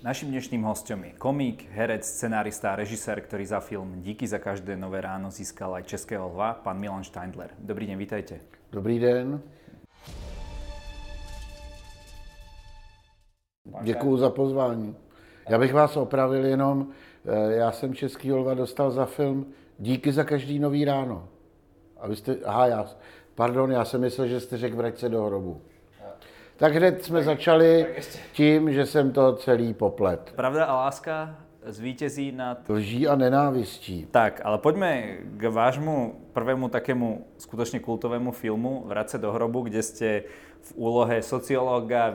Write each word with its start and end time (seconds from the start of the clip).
Naším 0.00 0.32
dnešným 0.32 0.64
hostom 0.64 1.04
je 1.04 1.12
komik, 1.12 1.68
herec, 1.76 2.08
scenárista 2.08 2.72
a 2.72 2.80
režisér, 2.80 3.20
ktorý 3.20 3.44
za 3.44 3.60
film 3.60 4.00
Díky 4.00 4.24
za 4.24 4.40
každé 4.40 4.72
nové 4.72 5.04
ráno 5.04 5.28
získal 5.28 5.76
aj 5.76 5.92
Českého 5.92 6.24
lva, 6.32 6.56
pán 6.56 6.80
Milan 6.80 7.04
Steindler. 7.04 7.52
Dobrý 7.60 7.84
deň, 7.84 7.98
vítajte. 8.00 8.40
Dobrý 8.72 8.96
den. 8.96 9.44
Děkuji 13.82 14.16
za 14.16 14.30
pozvání. 14.30 14.96
Já 15.48 15.58
bych 15.58 15.72
vás 15.72 15.96
opravil 15.96 16.44
jenom, 16.44 16.88
eh, 17.28 17.52
já 17.60 17.72
jsem 17.72 17.94
Český 17.94 18.32
lva 18.32 18.54
dostal 18.54 18.90
za 18.90 19.04
film 19.04 19.52
Díky 19.78 20.12
za 20.12 20.24
každý 20.24 20.58
nový 20.58 20.84
ráno. 20.84 21.28
A 22.00 22.08
vy 22.08 22.16
jste, 22.16 22.36
aha, 22.44 22.66
já, 22.66 22.86
pardon, 23.34 23.72
já 23.72 23.84
jsem 23.84 24.00
myslel, 24.00 24.26
že 24.28 24.40
jste 24.40 24.56
řekl 24.56 24.76
vrať 24.76 24.98
se 24.98 25.08
do 25.08 25.24
hrobu. 25.24 25.60
Tak 26.60 26.74
hned 26.74 27.04
jsme 27.04 27.22
začali 27.22 27.86
tím, 28.32 28.72
že 28.72 28.86
jsem 28.86 29.12
to 29.12 29.36
celý 29.36 29.74
poplet. 29.74 30.32
Pravda 30.36 30.64
a 30.64 30.74
láska 30.76 31.36
zvítězí 31.66 32.32
nad... 32.32 32.68
Lží 32.68 33.08
a 33.08 33.16
nenávistí. 33.16 34.06
Tak, 34.10 34.40
ale 34.44 34.58
poďme 34.58 35.16
k 35.36 35.48
vášmu 35.48 36.20
prvému 36.32 36.68
takému 36.68 37.24
skutočne 37.40 37.80
kultovému 37.80 38.32
filmu 38.32 38.84
Vrať 38.86 39.08
se 39.08 39.18
do 39.18 39.32
hrobu, 39.32 39.62
kde 39.62 39.82
ste 39.82 40.08
v 40.60 40.70
úlohe 40.76 41.24
sociológa 41.24 42.12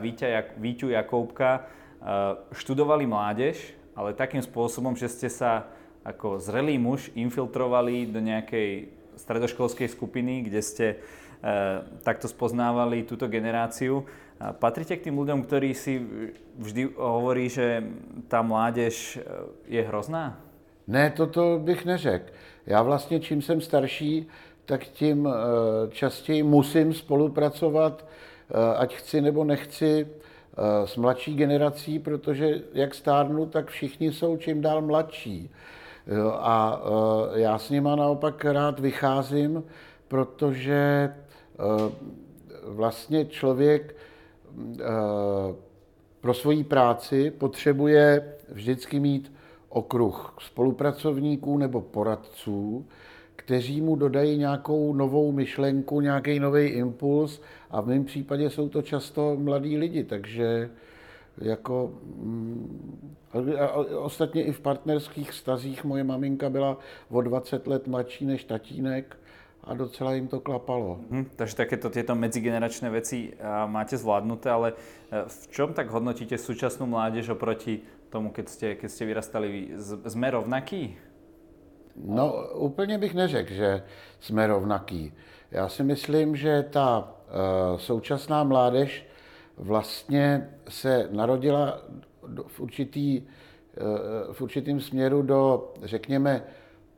Víťu 0.56 0.94
Jakoubka 0.94 1.66
eh, 1.66 2.06
študovali 2.54 3.06
mládež, 3.06 3.74
ale 3.98 4.14
takým 4.14 4.46
spôsobom, 4.46 4.94
že 4.94 5.10
ste 5.10 5.26
sa 5.26 5.66
ako 6.06 6.38
zrelý 6.38 6.78
muž 6.78 7.10
infiltrovali 7.18 8.06
do 8.06 8.22
nejakej 8.22 8.94
stredoškolskej 9.18 9.90
skupiny, 9.90 10.46
kde 10.46 10.60
ste 10.62 10.86
e, 10.92 10.96
takto 12.04 12.28
spoznávali 12.30 13.02
túto 13.02 13.26
generáciu. 13.26 14.06
Patríte 14.36 14.96
k 14.96 15.08
tým 15.08 15.16
ľuďom, 15.16 15.48
ktorí 15.48 15.72
si 15.72 15.96
vždy 16.60 16.92
hovorí, 17.00 17.48
že 17.48 17.80
tá 18.28 18.44
mládež 18.44 19.16
je 19.64 19.80
hrozná? 19.80 20.36
Ne, 20.84 21.10
toto 21.10 21.58
bych 21.58 21.84
neřekl. 21.84 22.32
Já 22.66 22.82
vlastně 22.82 23.20
čím 23.20 23.42
jsem 23.42 23.60
starší, 23.60 24.28
tak 24.64 24.84
tím 24.84 25.28
častěji 25.90 26.42
musím 26.42 26.94
spolupracovat, 26.94 28.04
ať 28.76 28.94
chci 28.94 29.20
nebo 29.20 29.44
nechci, 29.44 30.06
s 30.84 30.96
mladší 30.96 31.34
generací, 31.34 31.98
protože 31.98 32.62
jak 32.72 32.94
stárnu, 32.94 33.46
tak 33.46 33.70
všichni 33.70 34.12
jsou 34.12 34.36
čím 34.36 34.60
dál 34.60 34.82
mladší. 34.82 35.50
A 36.32 36.82
já 37.34 37.58
s 37.58 37.70
nima 37.70 37.96
naopak 37.96 38.44
rád 38.44 38.80
vycházím, 38.80 39.64
protože 40.08 41.14
vlastně 42.66 43.24
člověk 43.24 43.95
pro 46.20 46.34
svoji 46.34 46.64
práci 46.64 47.30
potřebuje 47.30 48.34
vždycky 48.52 49.00
mít 49.00 49.32
okruh 49.68 50.36
spolupracovníků 50.40 51.58
nebo 51.58 51.80
poradců, 51.80 52.86
kteří 53.36 53.80
mu 53.80 53.96
dodají 53.96 54.38
nějakou 54.38 54.94
novou 54.94 55.32
myšlenku, 55.32 56.00
nějaký 56.00 56.40
nový 56.40 56.66
impuls 56.66 57.40
a 57.70 57.80
v 57.80 57.86
mém 57.86 58.04
případě 58.04 58.50
jsou 58.50 58.68
to 58.68 58.82
často 58.82 59.36
mladí 59.38 59.78
lidi, 59.78 60.04
takže 60.04 60.70
jako, 61.38 61.92
mm, 62.04 63.16
a 63.60 63.72
ostatně 63.98 64.44
i 64.44 64.52
v 64.52 64.60
partnerských 64.60 65.32
stazích 65.32 65.84
moje 65.84 66.04
maminka 66.04 66.50
byla 66.50 66.78
o 67.10 67.20
20 67.20 67.66
let 67.66 67.86
mladší 67.86 68.26
než 68.26 68.44
tatínek 68.44 69.16
a 69.66 69.74
docela 69.74 70.14
jim 70.14 70.28
to 70.28 70.40
klapalo. 70.40 71.00
Hm, 71.10 71.26
takže 71.36 71.56
takéto 71.56 71.90
tieto 71.90 72.14
medzigeneračné 72.14 72.90
veci 72.90 73.34
máte 73.66 73.98
zvládnuté, 73.98 74.50
ale 74.50 74.68
e, 74.72 74.74
v 75.26 75.44
čom 75.50 75.74
tak 75.74 75.90
hodnotíte 75.90 76.38
súčasnú 76.38 76.86
mládež 76.86 77.34
oproti 77.34 77.82
tomu, 78.10 78.30
keď 78.30 78.46
ste, 78.46 78.68
keď 78.78 78.88
ste 78.90 79.04
vyrastali 79.10 79.46
vy? 79.50 79.62
Sme 80.06 80.30
rovnakí? 80.30 80.96
No, 81.96 82.48
úplně 82.54 82.98
bych 82.98 83.14
neřekl, 83.14 83.54
že 83.54 83.82
jsme 84.20 84.46
rovnaký. 84.46 85.12
Já 85.50 85.68
si 85.68 85.82
myslím, 85.82 86.36
že 86.36 86.62
ta 86.62 86.98
uh, 87.08 87.78
současná 87.78 88.44
mládež 88.44 89.06
vlastně 89.56 90.48
se 90.68 91.08
narodila 91.12 91.82
v, 92.46 92.60
určitý, 92.60 93.22
v 94.32 94.42
určitým 94.42 94.80
směru 94.80 95.22
do, 95.22 95.72
řekněme, 95.82 96.42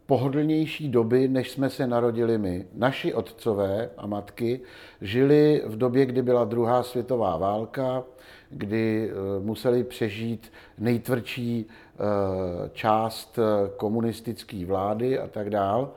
pohodlnější 0.09 0.89
doby, 0.89 1.29
než 1.29 1.51
jsme 1.51 1.71
se 1.71 1.87
narodili 1.87 2.39
my. 2.39 2.67
Naši 2.75 3.15
otcové 3.15 3.91
a 3.97 4.07
matky 4.07 4.61
žili 5.01 5.63
v 5.67 5.77
době, 5.77 6.07
kdy 6.07 6.23
byla 6.23 6.45
druhá 6.45 6.83
světová 6.83 7.37
válka, 7.37 8.05
kdy 8.51 9.11
eh, 9.11 9.45
museli 9.45 9.85
přežít 9.85 10.53
nejtvrdší 10.79 11.67
eh, 11.67 11.99
část 12.73 13.39
eh, 13.39 13.71
komunistické 13.77 14.67
vlády 14.67 15.19
a 15.19 15.27
tak 15.27 15.51
dál. 15.51 15.93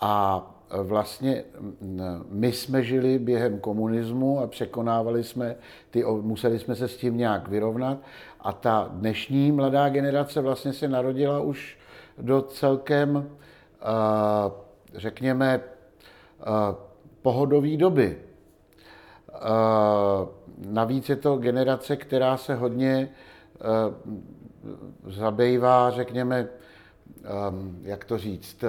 A 0.00 0.46
vlastně 0.82 1.44
mm, 1.80 2.00
my 2.30 2.52
jsme 2.52 2.82
žili 2.82 3.18
během 3.18 3.58
komunismu 3.58 4.40
a 4.40 4.46
překonávali 4.46 5.24
jsme 5.24 5.56
ty, 5.90 6.04
museli 6.20 6.58
jsme 6.58 6.74
se 6.74 6.88
s 6.88 6.96
tím 6.96 7.16
nějak 7.16 7.48
vyrovnat. 7.48 7.98
A 8.40 8.52
ta 8.52 8.88
dnešní 8.92 9.52
mladá 9.52 9.88
generace 9.88 10.40
vlastně 10.40 10.72
se 10.72 10.88
narodila 10.88 11.40
už 11.40 11.78
do 12.18 12.42
celkem, 12.42 13.30
řekněme, 14.94 15.60
pohodové 17.22 17.76
doby. 17.76 18.18
Navíc 20.68 21.08
je 21.08 21.16
to 21.16 21.36
generace, 21.36 21.96
která 21.96 22.36
se 22.36 22.54
hodně 22.54 23.08
zabývá, 25.06 25.90
řekněme, 25.90 26.48
jak 27.82 28.04
to 28.04 28.18
říct, 28.18 28.64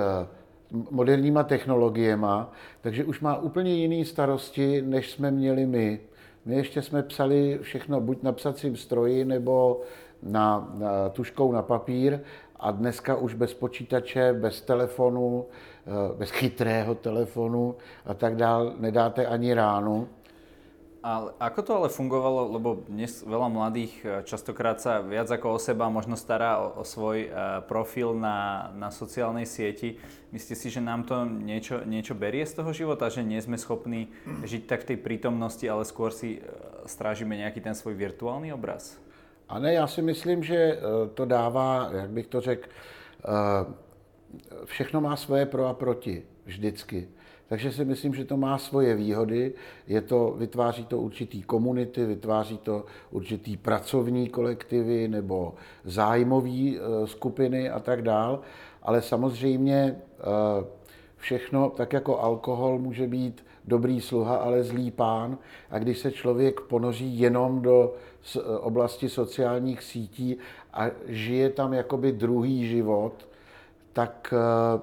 moderníma 0.91 1.43
technologiemi, 1.43 2.27
takže 2.81 3.05
už 3.05 3.19
má 3.19 3.37
úplně 3.37 3.73
jiné 3.73 4.05
starosti, 4.05 4.81
než 4.81 5.11
jsme 5.11 5.31
měli 5.31 5.65
my. 5.65 5.99
My 6.45 6.55
ještě 6.55 6.81
jsme 6.81 7.03
psali 7.03 7.59
všechno 7.61 8.01
buď 8.01 8.23
na 8.23 8.31
psacím 8.31 8.75
stroji, 8.75 9.25
nebo 9.25 9.81
na, 10.23 10.71
na 10.73 11.09
tuškou 11.09 11.51
na 11.51 11.61
papír 11.61 12.19
a 12.59 12.71
dneska 12.71 13.15
už 13.15 13.33
bez 13.33 13.53
počítače, 13.53 14.33
bez 14.33 14.61
telefonu, 14.61 15.45
eh, 15.87 15.91
bez 16.17 16.31
chytrého 16.31 16.95
telefonu 16.95 17.75
a 18.05 18.13
tak 18.13 18.35
dál 18.35 18.73
nedáte 18.79 19.25
ani 19.25 19.53
ránu. 19.53 20.07
A 21.03 21.29
ako 21.39 21.61
to 21.61 21.71
ale 21.77 21.89
fungovalo, 21.93 22.51
lebo 22.51 22.83
dnes 22.89 23.21
veľa 23.21 23.47
mladých 23.53 23.93
eh, 24.01 24.09
častokrát 24.25 24.81
sa 24.81 25.05
viac 25.05 25.29
ako 25.29 25.55
o 25.55 25.59
seba 25.61 25.85
možno 25.93 26.17
stará 26.17 26.57
o, 26.57 26.81
o 26.81 26.83
svoj 26.83 27.29
uh, 27.29 27.61
profil 27.63 28.17
na, 28.17 28.69
na 28.73 28.89
sociálnej 28.89 29.45
sieti. 29.45 30.01
Myslíte 30.33 30.57
si, 30.57 30.67
že 30.73 30.81
nám 30.81 31.05
to 31.05 31.23
niečo, 31.23 31.85
niečo 31.85 32.17
berie 32.17 32.43
z 32.43 32.57
toho 32.57 32.73
života, 32.73 33.13
že 33.13 33.21
nie 33.21 33.39
sme 33.39 33.55
schopní 33.55 34.09
žiť 34.43 34.65
tak 34.65 34.83
v 34.83 34.89
tej 34.93 34.97
prítomnosti, 34.99 35.63
ale 35.63 35.85
skôr 35.85 36.09
si 36.09 36.41
strážime 36.89 37.37
nejaký 37.37 37.61
ten 37.61 37.77
svoj 37.77 37.95
virtuálny 37.95 38.51
obraz? 38.51 38.99
A 39.49 39.59
ne, 39.59 39.73
já 39.73 39.87
si 39.87 40.01
myslím, 40.01 40.43
že 40.43 40.55
eh, 40.55 40.79
to 41.13 41.25
dává, 41.25 41.89
jak 41.93 42.09
bych 42.09 42.27
to 42.27 42.41
řekl, 42.41 42.69
eh, 42.69 43.73
všechno 44.65 45.01
má 45.01 45.15
svoje 45.15 45.45
pro 45.45 45.65
a 45.65 45.73
proti, 45.73 46.23
vždycky. 46.45 47.07
Takže 47.47 47.71
si 47.71 47.85
myslím, 47.85 48.13
že 48.13 48.25
to 48.25 48.37
má 48.37 48.57
svoje 48.57 48.95
výhody. 48.95 49.53
Je 49.87 50.01
to, 50.01 50.35
vytváří 50.37 50.85
to 50.85 50.99
určitý 50.99 51.43
komunity, 51.43 52.05
vytváří 52.05 52.57
to 52.57 52.85
určitý 53.11 53.57
pracovní 53.57 54.29
kolektivy 54.29 55.07
nebo 55.07 55.55
zájmové 55.83 56.73
eh, 56.75 57.07
skupiny 57.07 57.69
a 57.69 57.79
tak 57.79 58.01
dál. 58.01 58.41
Ale 58.83 59.01
samozřejmě 59.01 59.95
všechno, 61.17 61.69
tak 61.69 61.93
jako 61.93 62.19
alkohol, 62.19 62.79
může 62.79 63.07
být 63.07 63.45
dobrý 63.65 64.01
sluha, 64.01 64.35
ale 64.35 64.63
zlý 64.63 64.91
pán. 64.91 65.37
A 65.69 65.79
když 65.79 65.97
se 65.97 66.11
člověk 66.11 66.61
ponoří 66.61 67.19
jenom 67.19 67.61
do 67.61 67.95
oblasti 68.59 69.09
sociálních 69.09 69.83
sítí 69.83 70.37
a 70.73 70.87
žije 71.07 71.49
tam 71.49 71.73
jakoby 71.73 72.11
druhý 72.11 72.67
život, 72.67 73.27
tak 73.93 74.33
eh, 74.33 74.79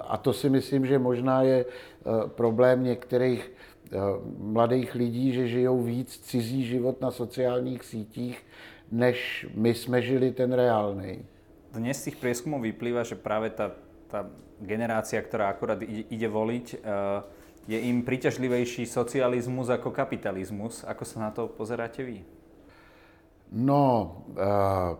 a 0.00 0.16
to 0.16 0.32
si 0.32 0.50
myslím, 0.50 0.86
že 0.86 0.98
možná 0.98 1.42
je 1.42 1.64
eh, 1.64 2.28
problém 2.28 2.84
některých 2.84 3.52
eh, 3.52 3.98
mladých 4.38 4.94
lidí, 4.94 5.32
že 5.32 5.48
žijou 5.48 5.82
víc 5.82 6.18
cizí 6.18 6.64
život 6.64 7.00
na 7.00 7.10
sociálních 7.10 7.84
sítích, 7.84 8.46
než 8.92 9.46
my 9.54 9.74
jsme 9.74 10.02
žili 10.02 10.32
ten 10.32 10.52
reálný. 10.52 11.24
Dnes 11.72 12.04
z 12.04 12.12
tých 12.12 12.20
prieskumov 12.20 12.68
vyplýva, 12.68 13.00
že 13.00 13.16
práve 13.16 13.48
tá, 13.48 13.72
tá 14.12 14.28
generácia, 14.62 15.18
ktorá 15.22 15.50
akurát 15.50 15.82
ide, 15.82 16.06
ide 16.08 16.28
voliť, 16.30 16.66
je 17.68 17.78
im 17.78 18.02
príťažlivejší 18.02 18.86
socializmus 18.86 19.70
ako 19.70 19.94
kapitalismus. 19.94 20.82
Ako 20.82 21.04
sa 21.06 21.28
na 21.28 21.30
to 21.30 21.46
pozeráte 21.46 22.02
vy? 22.02 22.26
No, 23.52 24.16
uh, 24.34 24.96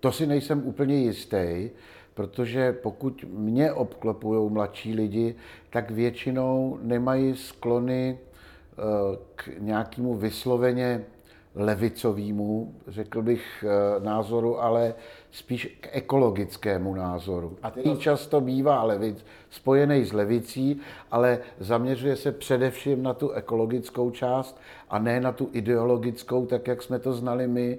to 0.00 0.12
si 0.12 0.26
nejsem 0.26 0.66
úplně 0.66 0.96
jistý, 0.96 1.70
protože 2.14 2.72
pokud 2.72 3.24
mě 3.28 3.72
obklopují 3.72 4.50
mladší 4.50 4.94
lidi, 4.94 5.34
tak 5.70 5.90
většinou 5.90 6.78
nemají 6.82 7.36
sklony 7.36 8.18
uh, 8.18 9.16
k 9.34 9.48
nějakému 9.58 10.14
vysloveně 10.14 11.04
levicovému, 11.54 12.74
řekl 12.88 13.22
bych, 13.22 13.64
názoru, 14.02 14.62
ale 14.62 14.94
spíš 15.30 15.78
k 15.80 15.88
ekologickému 15.92 16.94
názoru. 16.94 17.56
A 17.62 17.70
který 17.70 17.96
často 17.96 18.40
bývá 18.40 18.82
levic, 18.82 19.26
spojený 19.50 20.04
s 20.04 20.12
levicí, 20.12 20.80
ale 21.10 21.38
zaměřuje 21.60 22.16
se 22.16 22.32
především 22.32 23.02
na 23.02 23.14
tu 23.14 23.30
ekologickou 23.30 24.10
část 24.10 24.60
a 24.90 24.98
ne 24.98 25.20
na 25.20 25.32
tu 25.32 25.48
ideologickou, 25.52 26.46
tak 26.46 26.68
jak 26.68 26.82
jsme 26.82 26.98
to 26.98 27.12
znali 27.12 27.48
my 27.48 27.78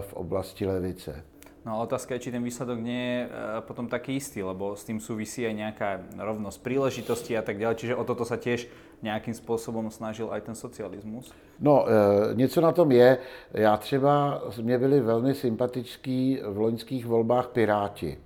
v 0.00 0.12
oblasti 0.12 0.66
levice. 0.66 1.24
No 1.66 1.74
ale 1.74 1.82
otázka 1.90 2.14
je, 2.14 2.30
či 2.30 2.30
ten 2.30 2.46
výsledok 2.46 2.78
nie 2.78 3.02
je 3.02 3.20
e, 3.26 3.28
potom 3.66 3.90
taký 3.90 4.22
istý, 4.22 4.38
lebo 4.46 4.78
s 4.78 4.86
tým 4.86 5.02
súvisí 5.02 5.42
aj 5.42 5.54
nejaká 5.54 5.90
rovnosť 6.14 6.62
príležitosti 6.62 7.34
a 7.34 7.42
tak 7.42 7.58
ďalej, 7.58 7.82
čiže 7.82 7.98
o 7.98 8.06
toto 8.06 8.22
sa 8.22 8.38
tiež 8.38 8.70
nějakým 9.02 9.34
způsobem 9.34 9.90
snažil 9.90 10.30
aj 10.30 10.46
ten 10.46 10.54
socialismus? 10.54 11.34
No, 11.58 11.82
e, 11.82 12.34
něco 12.38 12.60
na 12.60 12.72
tom 12.72 12.92
je. 12.92 13.18
Já 13.54 13.76
třeba, 13.76 14.42
mě 14.62 14.78
byli 14.78 15.00
velmi 15.00 15.34
sympatický 15.34 16.40
v 16.46 16.58
loňských 16.58 17.06
volbách 17.06 17.48
Piráti, 17.48 18.18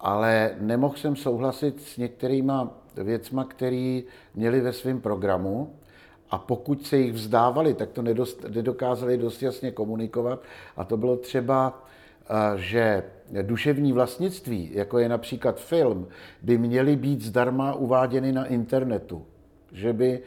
ale 0.00 0.56
nemohl 0.60 0.96
jsem 0.96 1.16
souhlasit 1.16 1.82
s 1.82 1.96
některýma 1.96 2.72
věcma, 2.96 3.44
které 3.44 4.00
měli 4.34 4.60
ve 4.60 4.72
svém 4.72 5.00
programu, 5.00 5.76
a 6.30 6.38
pokud 6.38 6.86
se 6.86 6.96
jich 6.96 7.12
vzdávali, 7.12 7.74
tak 7.74 7.90
to 7.90 8.02
nedost, 8.02 8.44
nedokázali 8.48 9.18
dost 9.18 9.42
jasně 9.42 9.70
komunikovat. 9.70 10.42
A 10.76 10.84
to 10.84 10.96
bylo 10.96 11.16
třeba 11.16 11.82
že 12.56 13.02
duševní 13.42 13.92
vlastnictví, 13.92 14.70
jako 14.72 14.98
je 14.98 15.08
například 15.08 15.60
film, 15.60 16.08
by 16.42 16.58
měly 16.58 16.96
být 16.96 17.20
zdarma 17.20 17.74
uváděny 17.74 18.32
na 18.32 18.46
internetu, 18.46 19.26
že 19.72 19.92
by 19.92 20.10
e, 20.10 20.20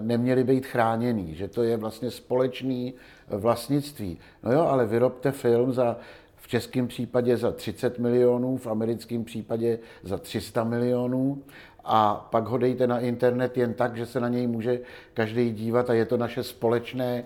neměly 0.00 0.44
být 0.44 0.66
chráněný, 0.66 1.34
že 1.34 1.48
to 1.48 1.62
je 1.62 1.76
vlastně 1.76 2.10
společný 2.10 2.94
vlastnictví. 3.28 4.18
No 4.42 4.52
jo, 4.52 4.60
ale 4.60 4.86
vyrobte 4.86 5.32
film 5.32 5.72
za 5.72 5.96
v 6.36 6.48
českém 6.48 6.88
případě 6.88 7.36
za 7.36 7.52
30 7.52 7.98
milionů, 7.98 8.56
v 8.56 8.66
americkém 8.66 9.24
případě 9.24 9.78
za 10.02 10.18
300 10.18 10.64
milionů 10.64 11.42
a 11.84 12.28
pak 12.30 12.46
ho 12.46 12.58
dejte 12.58 12.86
na 12.86 13.00
internet 13.00 13.56
jen 13.56 13.74
tak, 13.74 13.96
že 13.96 14.06
se 14.06 14.20
na 14.20 14.28
něj 14.28 14.46
může 14.46 14.80
každý 15.14 15.52
dívat 15.52 15.90
a 15.90 15.94
je 15.94 16.04
to 16.04 16.16
naše 16.16 16.42
společné 16.42 17.16
e, 17.16 17.22
e, 17.22 17.24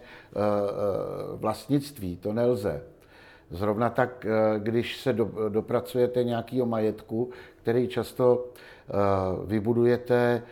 vlastnictví. 1.36 2.16
To 2.16 2.32
nelze. 2.32 2.82
Zrovna 3.52 3.90
tak, 3.90 4.26
eh, 4.26 4.58
když 4.58 4.96
se 4.96 5.12
do, 5.12 5.30
dopracujete 5.48 6.24
nějakého 6.24 6.66
majetku, 6.66 7.30
který 7.62 7.88
často 7.88 8.44
eh, 8.44 8.92
vybudujete 9.46 10.42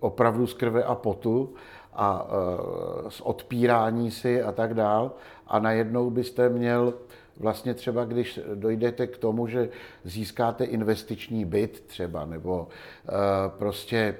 opravdu 0.00 0.46
z 0.46 0.54
krve 0.54 0.84
a 0.84 0.94
potu 0.94 1.54
a 1.92 2.28
eh, 2.28 3.10
z 3.10 3.20
odpírání 3.20 4.10
si 4.10 4.42
a 4.42 4.52
tak 4.52 4.74
dál. 4.74 5.12
A 5.46 5.58
najednou 5.58 6.10
byste 6.10 6.48
měl 6.48 6.94
vlastně 7.40 7.74
třeba, 7.74 8.04
když 8.04 8.40
dojdete 8.54 9.06
k 9.06 9.18
tomu, 9.18 9.46
že 9.46 9.68
získáte 10.04 10.64
investiční 10.64 11.44
byt 11.44 11.80
třeba, 11.86 12.24
nebo 12.24 12.68
prostě 13.58 14.14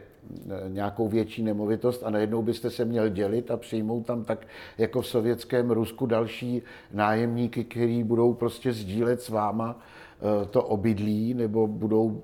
nějakou 0.69 1.09
větší 1.09 1.43
nemovitost 1.43 2.03
a 2.05 2.11
najednou 2.11 2.43
byste 2.43 2.71
se 2.71 2.85
měl 2.85 3.09
dělit 3.09 3.51
a 3.51 3.57
přijmout 3.57 4.07
tam 4.07 4.25
tak 4.25 4.47
jako 4.79 5.01
v 5.01 5.07
sovětském 5.07 5.71
Rusku 5.71 6.07
další 6.07 6.63
nájemníky, 6.93 7.65
kteří 7.65 8.05
budou 8.05 8.35
prostě 8.35 8.73
sdílet 8.73 9.23
s 9.23 9.29
váma 9.29 9.79
eh, 9.79 10.47
to 10.47 10.63
obydlí 10.63 11.35
nebo 11.35 11.67
budou 11.67 12.23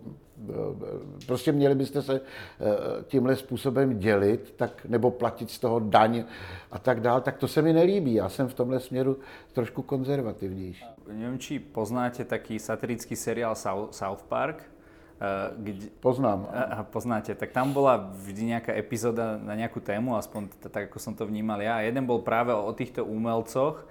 eh, 0.48 0.52
prostě 1.26 1.52
měli 1.52 1.74
byste 1.74 2.02
se 2.02 2.14
eh, 2.14 2.22
tímhle 3.06 3.36
způsobem 3.36 3.98
dělit, 3.98 4.54
tak, 4.56 4.86
nebo 4.88 5.10
platit 5.10 5.50
z 5.50 5.58
toho 5.58 5.80
daň 5.80 6.24
a 6.70 6.78
tak 6.78 7.00
dál, 7.00 7.20
tak 7.20 7.38
to 7.38 7.48
se 7.48 7.62
mi 7.62 7.72
nelíbí. 7.72 8.14
Já 8.14 8.28
jsem 8.28 8.48
v 8.48 8.54
tomhle 8.54 8.80
směru 8.80 9.16
trošku 9.52 9.82
konzervativnější. 9.82 10.84
Nevím, 11.12 11.38
či 11.38 11.58
poznáte 11.58 12.24
taký 12.24 12.58
satirický 12.58 13.16
seriál 13.16 13.54
South 13.90 14.22
Park, 14.28 14.73
kde, 15.58 15.90
Poznám. 16.00 16.48
A, 16.50 16.82
poznáte, 16.86 17.34
tak 17.34 17.52
tam 17.52 17.72
bola 17.72 18.12
vždy 18.24 18.56
nejaká 18.56 18.72
epizóda 18.74 19.36
na 19.38 19.54
nejakú 19.54 19.78
tému, 19.78 20.16
aspoň 20.16 20.50
tak, 20.70 20.90
ako 20.90 20.98
som 20.98 21.12
to 21.14 21.28
vnímal 21.28 21.58
ja. 21.60 21.80
A 21.80 21.86
jeden 21.86 22.06
bol 22.06 22.22
práve 22.22 22.50
o, 22.54 22.60
o 22.64 22.72
týchto 22.72 23.04
umelcoch, 23.04 23.86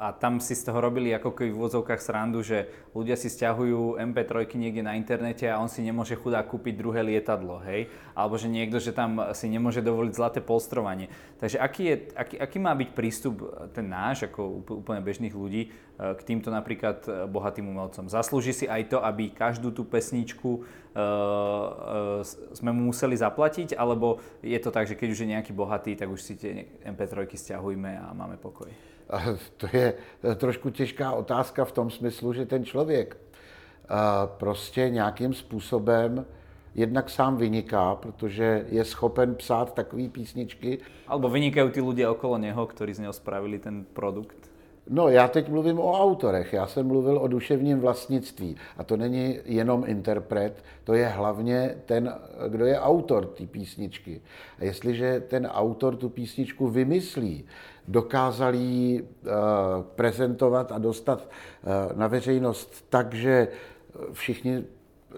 a 0.00 0.16
tam 0.16 0.40
si 0.40 0.56
z 0.56 0.64
toho 0.64 0.80
robili 0.80 1.12
ako 1.12 1.36
keby 1.36 1.52
v 1.52 1.58
úvodzovkách 1.60 2.00
srandu, 2.00 2.40
že 2.40 2.72
ľudia 2.96 3.12
si 3.12 3.28
stiahujú 3.28 4.00
MP3 4.00 4.48
niekde 4.56 4.80
na 4.80 4.96
internete 4.96 5.44
a 5.44 5.60
on 5.60 5.68
si 5.68 5.84
nemôže 5.84 6.16
chudá 6.16 6.40
kúpiť 6.40 6.80
druhé 6.80 7.04
lietadlo, 7.04 7.60
hej? 7.68 7.92
Alebo 8.16 8.40
že 8.40 8.48
niekto, 8.48 8.80
že 8.80 8.96
tam 8.96 9.20
si 9.36 9.52
nemôže 9.52 9.84
dovoliť 9.84 10.12
zlaté 10.16 10.40
polstrovanie. 10.40 11.12
Takže 11.36 11.60
aký, 11.60 11.82
je, 11.92 11.96
aký, 12.16 12.34
aký 12.40 12.56
má 12.56 12.72
byť 12.72 12.90
prístup 12.96 13.44
ten 13.76 13.84
náš, 13.84 14.24
ako 14.32 14.64
úplne 14.80 15.04
bežných 15.04 15.36
ľudí, 15.36 15.68
e, 15.68 15.70
k 16.16 16.20
týmto 16.24 16.48
napríklad 16.48 17.28
bohatým 17.28 17.68
umelcom? 17.68 18.08
Zaslúži 18.08 18.56
si 18.56 18.64
aj 18.64 18.96
to, 18.96 19.04
aby 19.04 19.28
každú 19.28 19.76
tú 19.76 19.84
pesničku 19.84 20.50
uh, 20.56 20.62
uh, 20.96 22.20
sme 22.56 22.72
mu 22.72 22.90
museli 22.90 23.14
zaplatiť, 23.14 23.76
alebo 23.76 24.24
je 24.40 24.56
to 24.56 24.72
tak, 24.72 24.88
že 24.88 24.96
keď 24.96 25.08
už 25.12 25.20
je 25.20 25.32
nejaký 25.36 25.52
bohatý, 25.52 25.94
tak 26.00 26.08
už 26.08 26.20
si 26.24 26.34
tie 26.40 26.64
MP3 26.80 27.28
stiahujme 27.28 27.92
a 28.00 28.16
máme 28.16 28.40
pokoj? 28.40 28.89
To 29.56 29.66
je 29.72 29.94
trošku 30.36 30.70
těžká 30.70 31.12
otázka 31.12 31.64
v 31.64 31.72
tom 31.72 31.90
smyslu, 31.90 32.32
že 32.32 32.46
ten 32.46 32.64
člověk 32.64 33.16
prostě 34.26 34.90
nějakým 34.90 35.34
způsobem 35.34 36.26
jednak 36.74 37.10
sám 37.10 37.36
vyniká, 37.36 37.94
protože 37.94 38.66
je 38.68 38.84
schopen 38.84 39.34
psát 39.34 39.74
takové 39.74 40.08
písničky. 40.08 40.78
Alebo 41.06 41.28
vynikají 41.28 41.70
ty 41.70 41.80
lidé 41.80 42.08
okolo 42.08 42.38
něho, 42.38 42.66
kteří 42.66 42.94
z 42.94 42.98
něho 42.98 43.12
spravili 43.12 43.58
ten 43.58 43.84
produkt. 43.84 44.36
No, 44.92 45.08
já 45.08 45.28
teď 45.28 45.48
mluvím 45.48 45.78
o 45.78 46.00
autorech, 46.00 46.52
já 46.52 46.66
jsem 46.66 46.86
mluvil 46.86 47.18
o 47.18 47.28
duševním 47.28 47.80
vlastnictví. 47.80 48.56
A 48.76 48.84
to 48.84 48.96
není 48.96 49.38
jenom 49.44 49.84
interpret, 49.86 50.64
to 50.84 50.94
je 50.94 51.06
hlavně 51.06 51.76
ten, 51.86 52.14
kdo 52.48 52.66
je 52.66 52.80
autor 52.80 53.26
té 53.26 53.46
písničky. 53.46 54.22
A 54.58 54.64
jestliže 54.64 55.20
ten 55.20 55.46
autor 55.46 55.96
tu 55.96 56.08
písničku 56.08 56.68
vymyslí, 56.68 57.44
dokázal 57.88 58.54
ji 58.54 59.02
uh, 59.02 59.08
prezentovat 59.82 60.72
a 60.72 60.78
dostat 60.78 61.28
uh, 61.28 61.98
na 61.98 62.06
veřejnost 62.06 62.84
tak, 62.88 63.14
že, 63.14 63.48
všichni, 64.12 64.64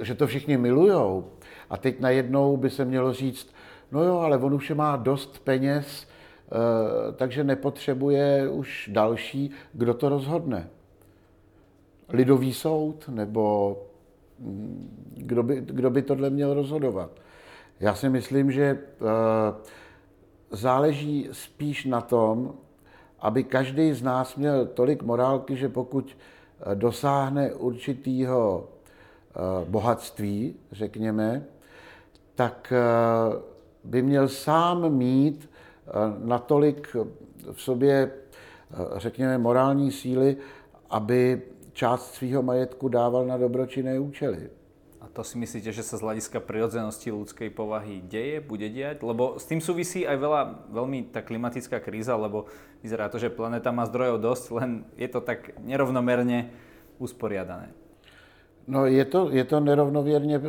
že 0.00 0.14
to 0.14 0.26
všichni 0.26 0.56
milujou, 0.56 1.24
a 1.70 1.76
teď 1.76 2.00
najednou 2.00 2.56
by 2.56 2.70
se 2.70 2.84
mělo 2.84 3.12
říct, 3.12 3.54
no 3.92 4.04
jo, 4.04 4.18
ale 4.18 4.38
on 4.38 4.54
už 4.54 4.70
má 4.70 4.96
dost 4.96 5.38
peněz, 5.38 6.06
Eh, 6.52 7.12
takže 7.12 7.44
nepotřebuje 7.44 8.48
už 8.48 8.90
další, 8.92 9.50
kdo 9.72 9.94
to 9.94 10.08
rozhodne. 10.08 10.68
Lidový 12.08 12.52
soud, 12.52 13.08
nebo 13.08 13.76
mm, 14.38 15.10
kdo 15.16 15.42
by, 15.42 15.60
kdo 15.60 15.90
by 15.90 16.02
tohle 16.02 16.30
měl 16.30 16.54
rozhodovat. 16.54 17.10
Já 17.80 17.94
si 17.94 18.08
myslím, 18.08 18.52
že 18.52 18.62
eh, 18.64 18.78
záleží 20.52 21.28
spíš 21.32 21.84
na 21.84 22.00
tom, 22.00 22.54
aby 23.20 23.44
každý 23.44 23.92
z 23.92 24.02
nás 24.02 24.36
měl 24.36 24.66
tolik 24.66 25.02
morálky, 25.02 25.56
že 25.56 25.68
pokud 25.68 26.16
eh, 26.16 26.74
dosáhne 26.74 27.54
určitého 27.54 28.68
bohatství, 29.64 30.56
řekněme, 30.72 31.44
tak 32.34 32.72
by 33.84 34.02
měl 34.02 34.28
sám 34.28 34.92
mít 34.92 35.50
natolik 36.18 36.96
v 37.52 37.62
sobě, 37.62 38.10
řekněme, 38.96 39.38
morální 39.38 39.92
síly, 39.92 40.36
aby 40.90 41.42
část 41.72 42.14
svého 42.14 42.42
majetku 42.42 42.88
dával 42.88 43.26
na 43.26 43.36
dobročinné 43.36 43.98
účely. 43.98 44.50
To 45.12 45.24
si 45.24 45.38
myslíte, 45.38 45.72
že 45.72 45.82
se 45.82 45.96
z 45.96 46.00
hlediska 46.00 46.40
prirodzenosti 46.40 47.12
ľudskej 47.12 47.52
povahy 47.52 48.00
deje, 48.00 48.40
bude 48.40 48.64
diať? 48.72 49.04
Lebo 49.04 49.36
s 49.36 49.44
tým 49.44 49.60
súvisí 49.60 50.08
aj 50.08 50.16
veľa, 50.16 50.42
veľmi 50.72 51.12
tá 51.12 51.20
klimatická 51.20 51.84
kríza, 51.84 52.16
lebo 52.16 52.48
vyzerá 52.80 53.12
to, 53.12 53.20
že 53.20 53.28
planeta 53.28 53.68
má 53.76 53.84
zdrojov 53.84 54.24
dosť, 54.24 54.44
len 54.56 54.70
je 54.96 55.08
to 55.12 55.20
tak 55.20 55.52
nerovnomerne 55.60 56.48
usporiadané. 56.96 57.76
No 58.64 58.86
je 58.86 59.04
to, 59.04 59.28
je 59.28 59.44
to 59.44 59.60
nerovnoměrně 59.60 60.38
uh, 60.38 60.44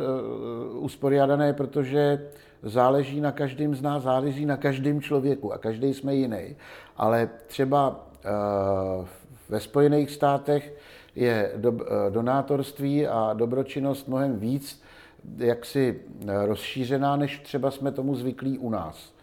usporiadané, 0.84 1.52
protože 1.52 2.30
záleží 2.62 3.20
na 3.20 3.32
každém 3.32 3.74
z 3.74 3.82
nás, 3.82 4.02
záleží 4.02 4.46
na 4.46 4.56
každém 4.56 5.00
člověku 5.00 5.52
a 5.52 5.58
každý 5.58 5.94
jsme 5.94 6.14
jiný. 6.14 6.56
Ale 6.96 7.30
třeba 7.46 7.90
uh, 7.90 9.04
ve 9.48 9.60
Spojených 9.60 10.10
státech 10.10 10.72
je 11.14 11.52
do, 11.56 11.70
uh, 11.70 11.78
donátorství 12.10 13.06
a 13.06 13.32
dobročinnost 13.32 14.08
mnohem 14.08 14.38
víc 14.38 14.82
jaksi 15.36 16.00
rozšířená, 16.44 17.16
než 17.16 17.38
třeba 17.38 17.70
jsme 17.70 17.92
tomu 17.92 18.14
zvyklí 18.14 18.58
u 18.58 18.70
nás. 18.70 19.14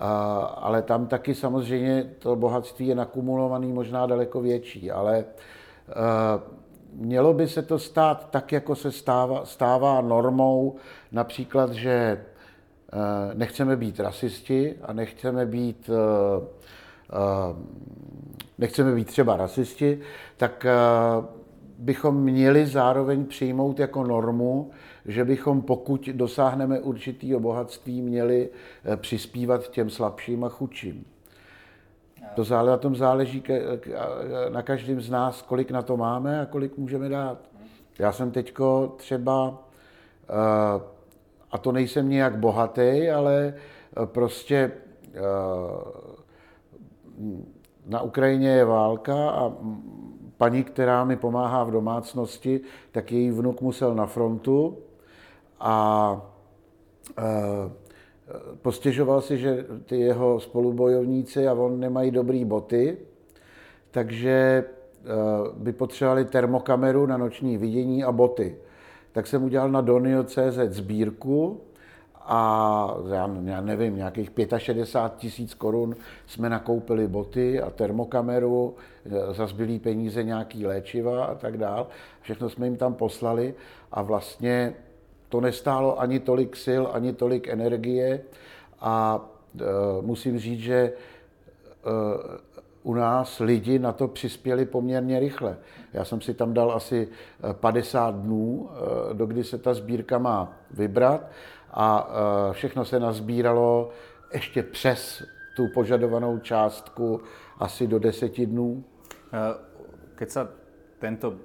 Uh, 0.00 0.06
ale 0.54 0.82
tam 0.82 1.06
taky 1.06 1.34
samozřejmě 1.34 2.10
to 2.18 2.36
bohatství 2.36 2.86
je 2.86 2.94
nakumulovaný 2.94 3.72
možná 3.72 4.06
daleko 4.06 4.40
větší, 4.40 4.90
ale 4.90 5.24
uh, 5.24 5.94
mělo 6.92 7.34
by 7.34 7.48
se 7.48 7.62
to 7.62 7.78
stát 7.78 8.30
tak, 8.30 8.52
jako 8.52 8.74
se 8.74 8.92
stává, 8.92 9.44
stává 9.44 10.00
normou, 10.00 10.76
například, 11.12 11.72
že 11.72 12.24
nechceme 13.34 13.76
být 13.76 14.00
rasisti 14.00 14.74
a 14.82 14.92
nechceme 14.92 15.46
být, 15.46 15.90
nechceme 18.58 18.94
být 18.94 19.06
třeba 19.06 19.36
rasisti, 19.36 20.00
tak 20.36 20.66
bychom 21.78 22.22
měli 22.22 22.66
zároveň 22.66 23.26
přijmout 23.26 23.78
jako 23.78 24.04
normu, 24.04 24.70
že 25.04 25.24
bychom, 25.24 25.62
pokud 25.62 26.08
dosáhneme 26.08 26.80
určitého 26.80 27.40
bohatství, 27.40 28.02
měli 28.02 28.48
přispívat 28.96 29.68
těm 29.68 29.90
slabším 29.90 30.44
a 30.44 30.48
chudším. 30.48 31.04
To 32.34 32.44
zále, 32.44 32.70
na 32.70 32.76
tom 32.76 32.96
záleží 32.96 33.42
na 34.48 34.62
každém 34.62 35.00
z 35.00 35.10
nás, 35.10 35.42
kolik 35.42 35.70
na 35.70 35.82
to 35.82 35.96
máme 35.96 36.40
a 36.40 36.46
kolik 36.46 36.78
můžeme 36.78 37.08
dát. 37.08 37.38
Já 37.98 38.12
jsem 38.12 38.30
teďko 38.30 38.94
třeba, 38.96 39.68
eh, 40.28 40.80
a 41.50 41.58
to 41.58 41.72
nejsem 41.72 42.08
nějak 42.08 42.38
bohatý, 42.38 43.10
ale 43.10 43.54
eh, 43.54 44.06
prostě 44.06 44.72
eh, 45.14 45.20
na 47.88 48.02
Ukrajině 48.02 48.48
je 48.48 48.64
válka 48.64 49.30
a 49.30 49.52
paní, 50.36 50.64
která 50.64 51.04
mi 51.04 51.16
pomáhá 51.16 51.64
v 51.64 51.70
domácnosti, 51.70 52.60
tak 52.92 53.12
její 53.12 53.30
vnuk 53.30 53.60
musel 53.60 53.94
na 53.94 54.06
frontu 54.06 54.78
a 55.60 56.22
postěžoval 58.62 59.20
si, 59.20 59.38
že 59.38 59.66
ty 59.84 60.00
jeho 60.00 60.40
spolubojovníci 60.40 61.48
a 61.48 61.54
on 61.54 61.80
nemají 61.80 62.10
dobrý 62.10 62.44
boty, 62.44 62.98
takže 63.90 64.64
eh, 64.64 65.06
by 65.56 65.72
potřebovali 65.72 66.24
termokameru 66.24 67.06
na 67.06 67.16
noční 67.16 67.56
vidění 67.56 68.04
a 68.04 68.12
boty. 68.12 68.56
Tak 69.12 69.26
jsem 69.26 69.44
udělal 69.44 69.70
na 69.70 69.80
Donio.cz 69.80 70.58
sbírku 70.68 71.60
a 72.28 72.94
já, 73.08 73.30
já 73.44 73.60
nevím, 73.60 73.96
nějakých 73.96 74.30
65 74.56 75.20
tisíc 75.20 75.54
korun 75.54 75.96
jsme 76.26 76.48
nakoupili 76.48 77.08
boty 77.08 77.60
a 77.60 77.70
termokameru, 77.70 78.74
eh, 79.06 79.34
za 79.34 79.46
zbylý 79.46 79.78
peníze 79.78 80.22
nějaký 80.22 80.66
léčiva 80.66 81.24
a 81.24 81.34
tak 81.34 81.56
dál. 81.56 81.86
Všechno 82.20 82.48
jsme 82.48 82.66
jim 82.66 82.76
tam 82.76 82.94
poslali 82.94 83.54
a 83.92 84.02
vlastně 84.02 84.74
to 85.28 85.40
nestálo 85.40 86.00
ani 86.00 86.20
tolik 86.20 86.56
sil, 86.64 86.82
ani 86.92 87.12
tolik 87.12 87.48
energie 87.48 88.20
a 88.80 89.20
e, 89.60 89.64
musím 90.00 90.38
říct, 90.38 90.60
že 90.60 90.74
e, 90.74 90.92
u 92.88 92.94
nás 92.94 93.38
lidi 93.38 93.78
na 93.78 93.92
to 93.92 94.08
přispěli 94.08 94.64
poměrně 94.64 95.20
rychle. 95.20 95.56
Já 95.92 96.04
jsem 96.04 96.20
si 96.20 96.34
tam 96.34 96.54
dal 96.54 96.72
asi 96.72 97.08
50 97.52 98.08
e, 98.08 98.12
dnů, 98.12 98.70
e, 99.10 99.14
do 99.14 99.26
kdy 99.26 99.44
se 99.44 99.58
ta 99.58 99.74
sbírka 99.74 100.18
má 100.18 100.52
vybrat 100.70 101.20
a 101.70 102.08
e, 102.50 102.52
všechno 102.52 102.84
se 102.84 103.00
nazbíralo 103.00 103.90
ještě 104.32 104.62
přes 104.62 105.22
tu 105.56 105.68
požadovanou 105.74 106.38
částku 106.38 107.20
asi 107.58 107.86
do 107.86 107.98
deseti 107.98 108.46
dnů. 108.46 108.84
Keď 110.16 110.28
sa 110.30 110.48
tento 110.98 111.36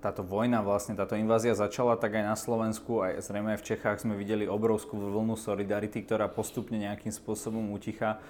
táto 0.00 0.22
vojna, 0.22 0.62
vlastne 0.62 0.94
táto 0.96 1.18
invázia 1.18 1.52
začala, 1.52 1.98
tak 1.98 2.14
aj 2.14 2.24
na 2.24 2.36
Slovensku, 2.38 3.02
aj 3.02 3.20
zrejme 3.20 3.52
aj 3.52 3.60
v 3.60 3.68
Čechách 3.74 3.98
sme 4.00 4.14
videli 4.16 4.48
obrovskú 4.48 4.96
vlnu 4.96 5.36
solidarity, 5.36 6.00
ktorá 6.00 6.30
postupne 6.30 6.78
nejakým 6.78 7.12
spôsobom 7.12 7.74
utichá. 7.74 8.22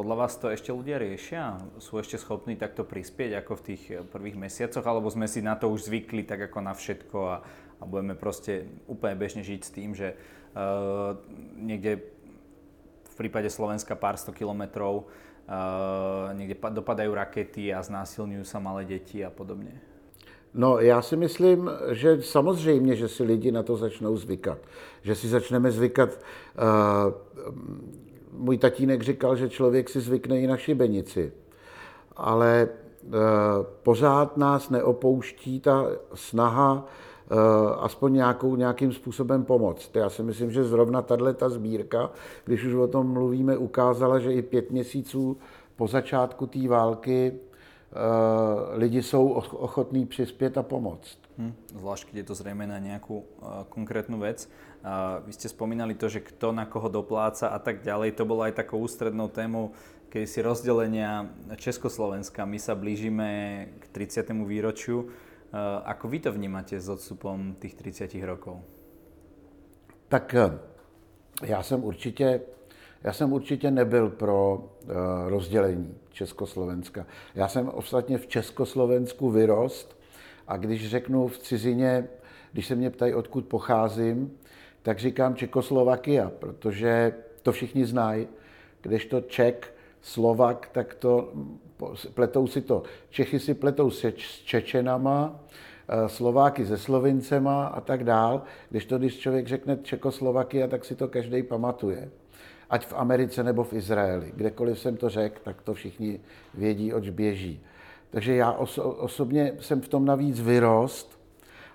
Podľa 0.00 0.16
vás 0.16 0.32
to 0.40 0.48
ešte 0.48 0.72
ľudia 0.72 0.96
riešia? 0.96 1.60
Sú 1.76 2.00
ešte 2.00 2.16
schopní 2.16 2.56
takto 2.56 2.88
prispieť 2.88 3.44
ako 3.44 3.52
v 3.60 3.64
tých 3.68 3.82
prvých 4.08 4.32
mesiacoch? 4.32 4.80
Alebo 4.80 5.12
sme 5.12 5.28
si 5.28 5.44
na 5.44 5.60
to 5.60 5.68
už 5.68 5.92
zvykli 5.92 6.24
tak 6.24 6.48
ako 6.48 6.64
na 6.64 6.72
všetko 6.72 7.18
a, 7.28 7.36
a 7.76 7.82
budeme 7.84 8.16
proste 8.16 8.64
úplne 8.88 9.12
bežne 9.20 9.44
žiť 9.44 9.60
s 9.60 9.74
tým, 9.76 9.92
že 9.92 10.16
uh, 10.16 11.20
niekde 11.52 12.00
v 13.12 13.14
prípade 13.20 13.52
Slovenska 13.52 13.92
pár 13.92 14.16
sto 14.16 14.32
kilometrov 14.32 15.04
uh, 15.04 16.32
niekde 16.32 16.56
dopadajú 16.56 17.12
rakety 17.12 17.68
a 17.68 17.84
znásilňujú 17.84 18.48
sa 18.48 18.56
malé 18.56 18.88
deti 18.88 19.20
a 19.20 19.28
podobne? 19.28 19.84
No, 20.56 20.80
já 20.80 21.02
si 21.02 21.16
myslím, 21.16 21.70
že 21.92 22.22
samozřejmě, 22.22 22.96
že 22.96 23.08
si 23.08 23.22
lidi 23.22 23.52
na 23.52 23.62
to 23.62 23.76
začnou 23.76 24.16
zvykat. 24.16 24.58
Že 25.02 25.14
si 25.14 25.26
začneme 25.28 25.70
zvykat. 25.70 26.10
Uh, 26.56 28.09
můj 28.32 28.58
tatínek 28.58 29.02
říkal, 29.02 29.36
že 29.36 29.48
člověk 29.48 29.88
si 29.88 30.00
zvykne 30.00 30.40
i 30.40 30.46
na 30.46 30.56
šibenici. 30.56 31.32
Ale 32.16 32.68
uh, 33.02 33.12
pořád 33.82 34.36
nás 34.36 34.70
neopouští 34.70 35.60
ta 35.60 35.86
snaha 36.14 36.72
uh, 36.72 37.38
aspoň 37.78 38.12
nějakou, 38.12 38.56
nějakým 38.56 38.92
způsobem 38.92 39.44
pomoct. 39.44 39.96
Já 39.96 40.10
si 40.10 40.22
myslím, 40.22 40.50
že 40.50 40.64
zrovna 40.64 41.02
tahle 41.02 41.34
ta 41.34 41.48
sbírka, 41.48 42.10
když 42.44 42.64
už 42.64 42.74
o 42.74 42.88
tom 42.88 43.12
mluvíme, 43.12 43.56
ukázala, 43.56 44.18
že 44.18 44.32
i 44.32 44.42
pět 44.42 44.70
měsíců 44.70 45.36
po 45.76 45.86
začátku 45.86 46.46
té 46.46 46.68
války 46.68 47.32
Eh, 47.92 48.76
lidi 48.76 49.02
jsou 49.02 49.28
ochotní 49.52 50.06
přispět 50.06 50.58
a 50.58 50.62
pomoct. 50.62 51.18
Hmm, 51.38 51.54
zvlášť, 51.72 52.10
keď 52.10 52.16
je 52.20 52.26
to 52.26 52.34
zrejme 52.34 52.66
na 52.66 52.82
nejakú 52.82 53.22
uh, 53.22 53.62
konkrétnu 53.70 54.18
vec. 54.18 54.50
Uh, 54.82 55.22
vy 55.24 55.32
ste 55.32 55.46
spomínali 55.46 55.94
to, 55.94 56.10
že 56.10 56.24
kto 56.24 56.50
na 56.50 56.66
koho 56.66 56.90
dopláca 56.90 57.54
a 57.54 57.58
tak 57.62 57.86
ďalej. 57.86 58.18
To 58.18 58.24
bolo 58.26 58.42
aj 58.44 58.58
takou 58.58 58.82
ústrednou 58.82 59.30
témou 59.30 59.72
keď 60.10 60.26
si 60.26 60.42
rozdelenia 60.42 61.30
Československa. 61.54 62.42
My 62.42 62.58
sa 62.58 62.74
blížime 62.74 63.28
k 63.78 63.84
30. 63.94 64.34
výročiu. 64.42 65.06
Uh, 65.06 65.86
ako 65.86 66.10
vy 66.10 66.18
to 66.18 66.30
vnímate 66.34 66.74
s 66.74 66.90
odstupom 66.90 67.54
tých 67.62 67.78
30 67.78 68.10
rokov? 68.26 68.58
Tak 70.10 70.34
já 71.42 71.62
jsem 71.62 71.84
určitě 71.84 72.40
já 73.04 73.12
jsem 73.12 73.32
určitě 73.32 73.70
nebyl 73.70 74.08
pro 74.10 74.54
uh, 74.54 74.90
rozdělení 75.28 75.94
Československa. 76.10 77.06
Já 77.34 77.48
jsem 77.48 77.68
ostatně 77.68 78.18
v 78.18 78.26
Československu 78.26 79.30
vyrost 79.30 79.99
a 80.50 80.56
když 80.56 80.90
řeknu 80.90 81.28
v 81.28 81.38
cizině, 81.38 82.08
když 82.52 82.66
se 82.66 82.74
mě 82.74 82.90
ptají, 82.90 83.14
odkud 83.14 83.44
pocházím, 83.44 84.32
tak 84.82 84.98
říkám 84.98 85.34
Čekoslovakia, 85.34 86.30
protože 86.38 87.14
to 87.42 87.52
všichni 87.52 87.86
znají. 87.86 88.28
Kdežto 88.80 89.20
Ček, 89.20 89.74
Slovak, 90.02 90.68
tak 90.72 90.94
to 90.94 91.32
pletou 92.14 92.46
si 92.46 92.60
to. 92.60 92.82
Čechy 93.10 93.40
si 93.40 93.54
pletou 93.54 93.90
s 93.90 94.12
Čečenama, 94.44 95.40
eh, 95.88 96.08
Slováky 96.08 96.66
se 96.66 96.78
Slovincema 96.78 97.66
a 97.66 97.80
tak 97.80 98.04
dál. 98.04 98.42
Když 98.70 98.84
to, 98.86 98.98
když 98.98 99.18
člověk 99.18 99.46
řekne 99.46 99.78
Čekoslovakia, 99.82 100.68
tak 100.68 100.84
si 100.84 100.94
to 100.94 101.08
každý 101.08 101.42
pamatuje 101.42 102.10
ať 102.70 102.86
v 102.86 102.92
Americe 102.92 103.42
nebo 103.42 103.64
v 103.64 103.72
Izraeli. 103.72 104.32
Kdekoliv 104.36 104.78
jsem 104.78 104.96
to 104.96 105.08
řekl, 105.08 105.40
tak 105.44 105.62
to 105.62 105.74
všichni 105.74 106.20
vědí, 106.54 106.92
oč 106.92 107.08
běží. 107.08 107.60
Takže 108.10 108.34
já 108.34 108.52
oso- 108.58 108.94
osobně 108.98 109.52
jsem 109.60 109.80
v 109.80 109.88
tom 109.88 110.04
navíc 110.04 110.40
vyrost 110.40 111.20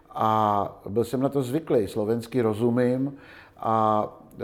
a 0.10 0.82
byl 0.90 1.04
jsem 1.04 1.22
na 1.22 1.30
to 1.30 1.44
zvyklý. 1.44 1.88
Slovensky 1.88 2.42
rozumím 2.42 3.18
a 3.58 4.08
e, 4.40 4.44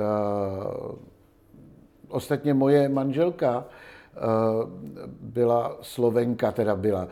ostatně 2.08 2.54
moje 2.54 2.90
manželka 2.90 3.66
e, 3.66 4.18
byla 5.22 5.78
Slovenka, 5.82 6.52
teda 6.52 6.76
byla. 6.76 7.02
E, 7.04 7.08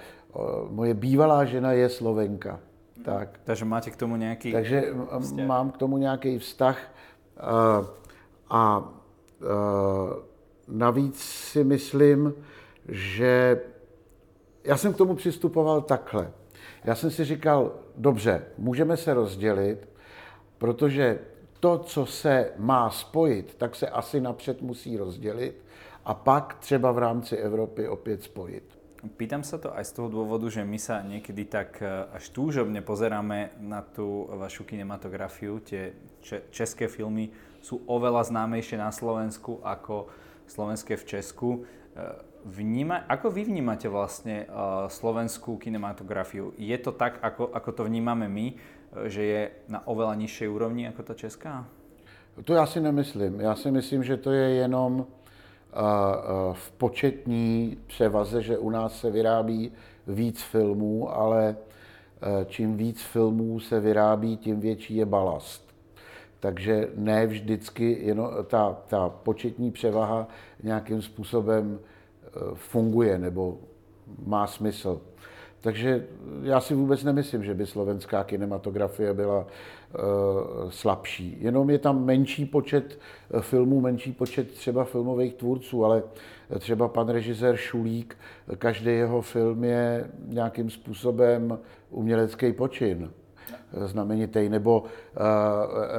moje 0.70 0.94
bývalá 0.94 1.46
žena 1.46 1.72
je 1.72 1.90
Slovenka. 1.90 2.60
Tak. 3.06 3.40
Takže 3.44 3.66
máte 3.66 3.92
k 3.92 3.96
tomu 3.96 4.16
nějaký 4.16 4.52
Takže 4.52 4.84
vztah. 5.20 5.46
mám 5.46 5.72
k 5.72 5.78
tomu 5.78 5.98
nějaký 5.98 6.40
vztah 6.40 6.78
a, 7.40 7.86
a 8.50 8.90
Eh, 9.42 10.16
navíc 10.68 11.20
si 11.20 11.64
myslím, 11.64 12.34
že 12.88 13.62
já 14.64 14.78
jsem 14.78 14.94
k 14.94 14.98
tomu 14.98 15.16
přistupoval 15.16 15.82
takhle. 15.82 16.32
Já 16.84 16.96
jsem 16.96 17.12
si 17.12 17.26
říkal, 17.26 17.72
dobře, 17.98 18.46
můžeme 18.58 18.98
se 18.98 19.14
rozdělit, 19.14 19.90
protože 20.58 21.20
to, 21.60 21.78
co 21.78 22.06
se 22.06 22.52
má 22.58 22.90
spojit, 22.90 23.56
tak 23.56 23.76
se 23.76 23.90
asi 23.90 24.22
napřed 24.22 24.62
musí 24.62 24.98
rozdělit 24.98 25.64
a 26.06 26.14
pak 26.14 26.56
třeba 26.60 26.92
v 26.92 26.98
rámci 26.98 27.38
Evropy 27.38 27.88
opět 27.88 28.24
spojit. 28.24 28.80
Pýtam 29.00 29.48
sa 29.48 29.56
to 29.56 29.72
aj 29.72 29.86
z 29.88 29.92
toho 29.96 30.12
dôvodu, 30.12 30.52
že 30.52 30.60
my 30.68 30.76
sa 30.76 31.00
niekedy 31.00 31.48
tak 31.48 31.80
eh, 31.80 31.88
až 32.12 32.36
túžobne 32.36 32.84
pozeráme 32.84 33.56
na 33.64 33.80
tú 33.80 34.28
vašu 34.28 34.68
kinematografiu, 34.68 35.64
tie 35.64 35.96
české 36.52 36.92
filmy, 36.92 37.32
sú 37.64 37.80
oveľa 37.88 38.28
známejšie 38.28 38.76
na 38.76 38.92
Slovensku 38.92 39.64
ako 39.64 40.12
slovenské 40.50 40.98
v 40.98 41.06
Česku. 41.06 41.50
E, 41.54 42.00
vníma, 42.46 43.06
ako 43.08 43.32
vy 43.32 43.44
vnímate 43.46 43.92
vlastne 43.92 44.48
uh, 44.48 44.88
slovenskú 44.88 45.60
kinematografiu? 45.60 46.56
Je 46.56 46.78
to 46.80 46.92
tak, 46.96 47.20
ako, 47.22 47.52
ako 47.52 47.70
to 47.72 47.82
vnímame 47.84 48.28
my, 48.28 48.48
e, 48.52 48.56
že 49.10 49.24
je 49.24 49.42
na 49.70 49.86
oveľa 49.86 50.16
nižšej 50.16 50.48
úrovni 50.50 50.88
ako 50.88 51.02
ta 51.04 51.14
česká? 51.14 51.66
To 52.44 52.54
já 52.54 52.66
si 52.66 52.80
nemyslím. 52.80 53.40
Já 53.40 53.56
si 53.56 53.72
myslím, 53.72 54.04
že 54.04 54.18
to 54.18 54.32
je 54.32 54.50
jenom 54.50 55.06
v 56.54 56.72
početní 56.72 57.78
převaze, 57.88 58.42
že 58.42 58.58
u 58.58 58.70
nás 58.70 59.00
se 59.00 59.12
vyrábí 59.12 59.72
víc 60.08 60.42
filmů, 60.42 61.12
ale 61.16 61.58
čím 62.46 62.78
víc 62.78 63.02
filmů 63.02 63.60
se 63.60 63.80
vyrábí, 63.80 64.38
tím 64.38 64.60
větší 64.60 64.96
je 64.96 65.06
balast. 65.06 65.69
Takže 66.40 66.88
ne 66.96 67.28
vždycky 67.28 67.98
jenom 68.02 68.30
ta, 68.48 68.78
ta 68.88 69.10
početní 69.10 69.72
převaha 69.72 70.28
nějakým 70.64 71.02
způsobem 71.02 71.80
eh, 71.80 72.30
funguje 72.54 73.18
nebo 73.18 73.58
má 74.26 74.48
smysl. 74.48 75.02
Takže 75.62 76.08
já 76.44 76.62
si 76.62 76.74
vůbec 76.74 77.04
nemyslím, 77.04 77.44
že 77.44 77.54
by 77.54 77.66
slovenská 77.66 78.24
kinematografie 78.24 79.14
byla 79.14 79.40
uh, 79.40 80.70
slabší. 80.70 81.38
Jenom 81.40 81.70
je 81.70 81.80
tam 81.80 82.06
menší 82.06 82.46
počet 82.46 83.00
eh, 83.32 83.42
filmů, 83.42 83.82
menší 83.82 84.12
počet 84.12 84.52
třeba 84.52 84.84
filmových 84.84 85.34
tvůrců, 85.34 85.86
ale 85.86 86.04
třeba 86.60 86.88
pan 86.88 87.10
režisér 87.10 87.56
Šulík, 87.56 88.18
každý 88.58 88.92
jeho 88.92 89.22
film 89.22 89.64
je 89.64 90.10
nějakým 90.28 90.70
způsobem 90.70 91.60
umělecký 91.90 92.54
počin 92.54 93.12
znamenitý, 93.86 94.50
nebo 94.50 94.80
uh, 94.82 94.88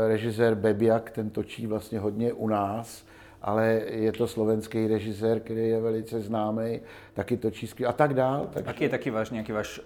režisér 0.09 0.54
Bebiak, 0.54 1.11
ten 1.11 1.30
točí 1.30 1.66
vlastně 1.66 1.99
hodně 1.99 2.33
u 2.33 2.49
nás, 2.49 3.07
ale 3.42 3.83
je 3.87 4.12
to 4.12 4.26
slovenský 4.26 4.87
režisér, 4.87 5.40
který 5.40 5.69
je 5.69 5.80
velice 5.80 6.21
známý, 6.21 6.80
taky 7.14 7.37
točí 7.37 7.66
skvěle 7.66 7.90
a 7.90 7.97
tak 7.97 8.14
dál. 8.14 8.49
Takže... 8.52 8.71
Aký 8.71 8.85
je 8.85 8.90
taký 8.90 9.11
váš 9.11 9.30
nějaký 9.30 9.52
váš 9.52 9.78
uh, 9.78 9.85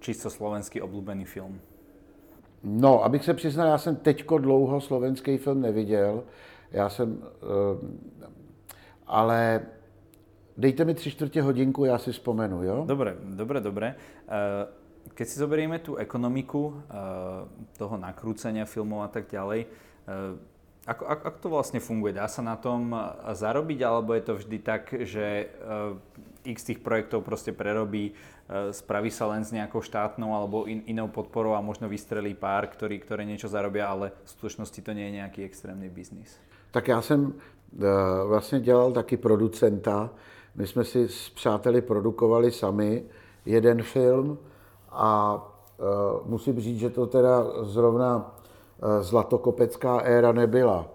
čisto 0.00 0.30
slovenský 0.30 0.80
oblíbený 0.80 1.24
film? 1.24 1.60
No, 2.64 3.04
abych 3.04 3.24
se 3.24 3.34
přiznal, 3.34 3.68
já 3.68 3.78
jsem 3.78 3.96
teďko 3.96 4.38
dlouho 4.38 4.80
slovenský 4.80 5.38
film 5.38 5.60
neviděl. 5.60 6.22
Já 6.72 6.88
jsem, 6.88 7.12
uh, 7.12 7.88
ale 9.06 9.60
dejte 10.56 10.84
mi 10.84 10.94
tři 10.94 11.10
čtvrtě 11.10 11.42
hodinku, 11.42 11.84
já 11.84 11.98
si 11.98 12.12
vzpomenu, 12.12 12.62
jo? 12.62 12.84
Dobre, 12.86 13.16
dobre, 13.24 13.60
dobre. 13.60 13.94
Uh, 14.28 14.79
keď 15.14 15.26
si 15.28 15.36
zoberieme 15.36 15.78
tú 15.78 15.96
ekonomiku 15.96 16.62
uh, 16.68 16.72
toho 17.78 17.96
nakrúcenia 17.96 18.64
filmov 18.64 19.04
a 19.04 19.10
tak 19.10 19.28
ďalej, 19.28 19.66
uh, 19.66 20.36
ako, 20.88 21.04
ako, 21.06 21.22
ako 21.28 21.38
to 21.38 21.48
vlastne 21.52 21.80
funguje? 21.80 22.16
Dá 22.16 22.24
sa 22.24 22.40
na 22.40 22.56
tom 22.56 22.90
zarobiť, 23.36 23.78
alebo 23.84 24.16
je 24.16 24.24
to 24.24 24.32
vždy 24.40 24.58
tak, 24.64 24.88
že 25.04 25.52
x 26.40 26.64
tých 26.64 26.80
projektov 26.80 27.20
proste 27.20 27.52
prerobí, 27.52 28.16
spraví 28.72 29.12
sa 29.12 29.28
len 29.28 29.44
s 29.44 29.52
nejakou 29.52 29.84
štátnou 29.84 30.32
alebo 30.32 30.64
in, 30.64 30.80
inou 30.88 31.06
podporou 31.12 31.52
a 31.52 31.60
možno 31.60 31.84
vystrelí 31.84 32.32
pár, 32.32 32.66
ktorí, 32.72 32.96
ktoré 32.96 33.28
niečo 33.28 33.46
zarobia, 33.46 33.92
ale 33.92 34.16
v 34.24 34.28
skutočnosti 34.34 34.80
to 34.80 34.96
nie 34.96 35.04
je 35.04 35.16
nejaký 35.20 35.40
extrémny 35.44 35.92
biznis? 35.92 36.40
Tak 36.70 36.88
já 36.88 37.02
jsem 37.02 37.32
vlastně 38.26 38.60
dělal 38.60 38.92
taky 38.92 39.16
producenta. 39.16 40.10
My 40.56 40.66
jsme 40.66 40.84
si 40.84 41.08
s 41.08 41.28
přáteli 41.28 41.82
produkovali 41.82 42.50
sami 42.50 43.04
jeden 43.46 43.82
film 43.82 44.38
a 44.90 45.34
uh, 45.78 45.86
musím 46.30 46.60
říct, 46.60 46.78
že 46.78 46.90
to 46.90 47.06
teda 47.06 47.44
zrovna 47.62 48.34
Eh, 48.82 49.02
zlatokopecká 49.02 49.98
éra 49.98 50.32
nebyla. 50.32 50.88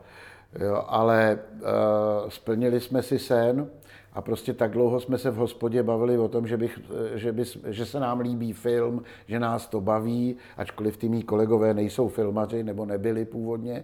Jo, 0.59 0.83
ale 0.87 1.39
uh, 1.53 2.29
splnili 2.29 2.81
jsme 2.81 3.03
si 3.03 3.19
sen 3.19 3.69
a 4.13 4.21
prostě 4.21 4.53
tak 4.53 4.71
dlouho 4.71 4.99
jsme 4.99 5.17
se 5.17 5.31
v 5.31 5.35
hospodě 5.35 5.83
bavili 5.83 6.17
o 6.17 6.27
tom, 6.27 6.47
že, 6.47 6.57
bych, 6.57 6.79
eh, 7.13 7.17
že, 7.19 7.31
bys, 7.31 7.57
že 7.67 7.85
se 7.85 7.99
nám 7.99 8.19
líbí 8.19 8.53
film, 8.53 9.03
že 9.27 9.39
nás 9.39 9.67
to 9.67 9.81
baví, 9.81 10.35
ačkoliv 10.57 10.97
ty 10.97 11.09
mý 11.09 11.23
kolegové 11.23 11.73
nejsou 11.73 12.07
filmaři 12.07 12.63
nebo 12.63 12.85
nebyli 12.85 13.25
původně. 13.25 13.83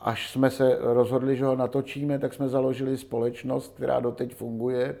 Až 0.00 0.30
jsme 0.30 0.50
se 0.50 0.78
rozhodli, 0.80 1.36
že 1.36 1.44
ho 1.44 1.56
natočíme, 1.56 2.18
tak 2.18 2.34
jsme 2.34 2.48
založili 2.48 2.98
společnost, 2.98 3.72
která 3.76 4.00
doteď 4.00 4.34
funguje 4.34 4.96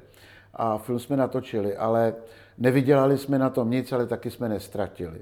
a 0.54 0.78
film 0.78 0.98
jsme 0.98 1.16
natočili, 1.16 1.76
ale 1.76 2.14
nevydělali 2.60 3.18
jsme 3.18 3.38
na 3.38 3.50
tom 3.50 3.70
nic, 3.70 3.92
ale 3.92 4.06
taky 4.06 4.30
jsme 4.30 4.48
nestratili. 4.48 5.20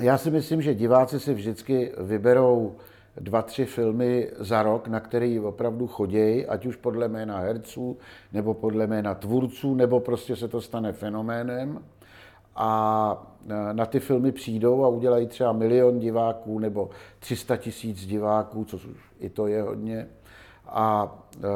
Já 0.00 0.18
si 0.18 0.30
myslím, 0.30 0.62
že 0.62 0.74
diváci 0.74 1.20
si 1.20 1.34
vždycky 1.34 1.92
vyberou 1.98 2.76
dva, 3.16 3.42
tři 3.42 3.64
filmy 3.64 4.30
za 4.38 4.62
rok, 4.62 4.88
na 4.88 5.00
který 5.00 5.40
opravdu 5.40 5.86
chodějí, 5.86 6.46
ať 6.46 6.66
už 6.66 6.76
podle 6.76 7.08
jména 7.08 7.38
herců, 7.38 7.98
nebo 8.32 8.54
podle 8.54 8.86
jména 8.86 9.14
tvůrců, 9.14 9.74
nebo 9.74 10.00
prostě 10.00 10.36
se 10.36 10.48
to 10.48 10.60
stane 10.60 10.92
fenoménem. 10.92 11.84
A 12.56 13.34
na 13.72 13.86
ty 13.86 14.00
filmy 14.00 14.32
přijdou 14.32 14.84
a 14.84 14.88
udělají 14.88 15.26
třeba 15.26 15.52
milion 15.52 15.98
diváků 15.98 16.58
nebo 16.58 16.90
300 17.18 17.56
tisíc 17.56 18.06
diváků, 18.06 18.64
což 18.64 18.86
už 18.86 18.96
i 19.18 19.28
to 19.28 19.46
je 19.46 19.62
hodně. 19.62 20.08
A 20.66 21.18
e, 21.36 21.48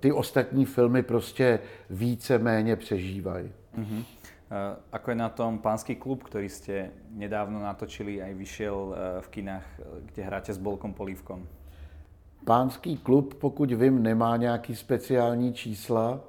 ty 0.00 0.12
ostatní 0.12 0.64
filmy 0.64 1.02
prostě 1.02 1.60
více 1.90 2.38
méně 2.38 2.76
přežívají. 2.76 3.52
Mm-hmm. 3.78 4.04
Eh, 4.54 4.76
ako 4.92 5.10
je 5.10 5.16
na 5.16 5.28
tom 5.32 5.58
Pánsky 5.58 5.96
klub, 5.96 6.22
ktorý 6.28 6.46
ste 6.46 6.94
nedávno 7.10 7.58
natočili, 7.64 8.22
aj 8.22 8.32
vyšiel 8.36 8.76
eh, 8.76 8.96
v 9.24 9.28
kinách, 9.40 9.66
eh, 9.80 9.82
kde 10.12 10.20
hráte 10.22 10.52
s 10.54 10.60
Bolkom 10.62 10.94
Polívkom? 10.94 11.42
Pánský 12.44 13.00
klub, 13.00 13.34
pokud 13.40 13.72
vím, 13.72 14.02
nemá 14.02 14.36
nějaký 14.36 14.76
speciální 14.76 15.52
čísla. 15.52 16.20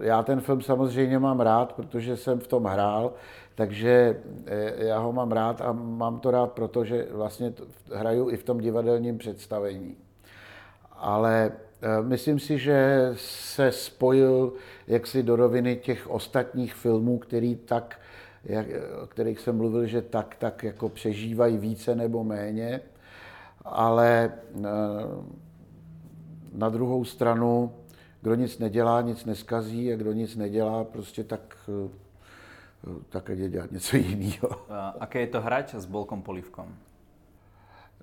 Já 0.00 0.22
ten 0.22 0.40
film 0.40 0.62
samozřejmě 0.62 1.18
mám 1.18 1.40
rád, 1.40 1.72
protože 1.72 2.16
jsem 2.16 2.40
v 2.40 2.46
tom 2.46 2.64
hrál, 2.64 3.12
takže 3.54 4.20
já 4.76 4.98
ho 4.98 5.12
mám 5.12 5.32
rád 5.32 5.60
a 5.60 5.72
mám 5.72 6.20
to 6.20 6.30
rád, 6.30 6.52
protože 6.52 7.06
vlastně 7.12 7.52
hraju 7.94 8.30
i 8.30 8.36
v 8.36 8.44
tom 8.44 8.58
divadelním 8.58 9.18
představení. 9.18 9.96
Ale 11.00 11.52
Eh, 11.82 12.02
myslím 12.02 12.38
si, 12.38 12.58
že 12.58 13.10
se 13.16 13.72
spojil 13.72 14.52
jaksi 14.86 15.22
do 15.22 15.36
roviny 15.36 15.76
těch 15.76 16.10
ostatních 16.10 16.74
filmů, 16.74 17.18
který 17.18 17.56
tak, 17.56 18.00
jak, 18.44 18.66
o 19.02 19.06
kterých 19.06 19.40
jsem 19.40 19.56
mluvil, 19.56 19.86
že 19.86 20.02
tak, 20.02 20.36
tak 20.38 20.62
jako 20.62 20.88
přežívají 20.88 21.58
více 21.58 21.94
nebo 21.94 22.24
méně, 22.24 22.80
ale 23.64 24.32
eh, 24.56 24.60
na 26.52 26.68
druhou 26.68 27.04
stranu, 27.04 27.72
kdo 28.22 28.34
nic 28.34 28.58
nedělá, 28.58 29.00
nic 29.00 29.24
neskazí 29.24 29.92
a 29.92 29.96
kdo 29.96 30.12
nic 30.12 30.36
nedělá, 30.36 30.84
prostě 30.84 31.24
tak 31.24 31.56
eh, 31.86 31.90
tak 33.08 33.28
jde 33.28 33.48
dělat 33.48 33.72
něco 33.72 33.96
jiného. 33.96 34.48
Aké 35.00 35.20
je 35.20 35.26
to 35.26 35.40
hrať 35.40 35.74
s 35.74 35.84
Bolkom 35.84 36.22
Polivkom? 36.22 36.74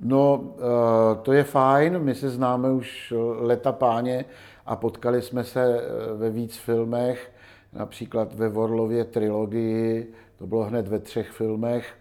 No, 0.01 0.53
eh, 0.57 1.15
to 1.21 1.33
je 1.33 1.43
fajn, 1.43 1.99
my 1.99 2.15
se 2.15 2.29
známe 2.29 2.71
už 2.71 3.13
leta 3.39 3.71
páně 3.71 4.25
a 4.65 4.75
potkali 4.75 5.21
jsme 5.21 5.43
se 5.43 5.81
eh, 5.81 6.13
ve 6.13 6.29
víc 6.29 6.57
filmech, 6.57 7.31
například 7.73 8.33
ve 8.33 8.49
Vorlově 8.49 9.05
trilogii, 9.05 10.13
to 10.37 10.47
bylo 10.47 10.63
hned 10.63 10.87
ve 10.87 10.99
třech 10.99 11.29
filmech, 11.31 11.95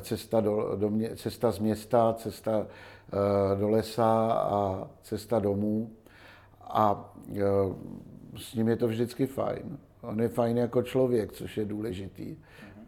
Cesta, 0.00 0.40
do, 0.40 0.76
do 0.76 0.90
mě, 0.90 1.16
cesta 1.16 1.52
z 1.52 1.58
města, 1.58 2.12
Cesta 2.12 2.66
eh, 2.66 3.56
do 3.56 3.68
lesa 3.68 4.32
a 4.32 4.88
Cesta 5.02 5.38
domů. 5.38 5.90
A 6.60 7.14
s 8.36 8.54
ním 8.54 8.68
je 8.68 8.76
to 8.76 8.88
vždycky 8.88 9.26
fajn. 9.26 9.78
On 10.00 10.20
je 10.20 10.28
fajn 10.28 10.58
jako 10.58 10.82
člověk, 10.82 11.32
což 11.32 11.56
je 11.56 11.64
důležitý, 11.64 12.36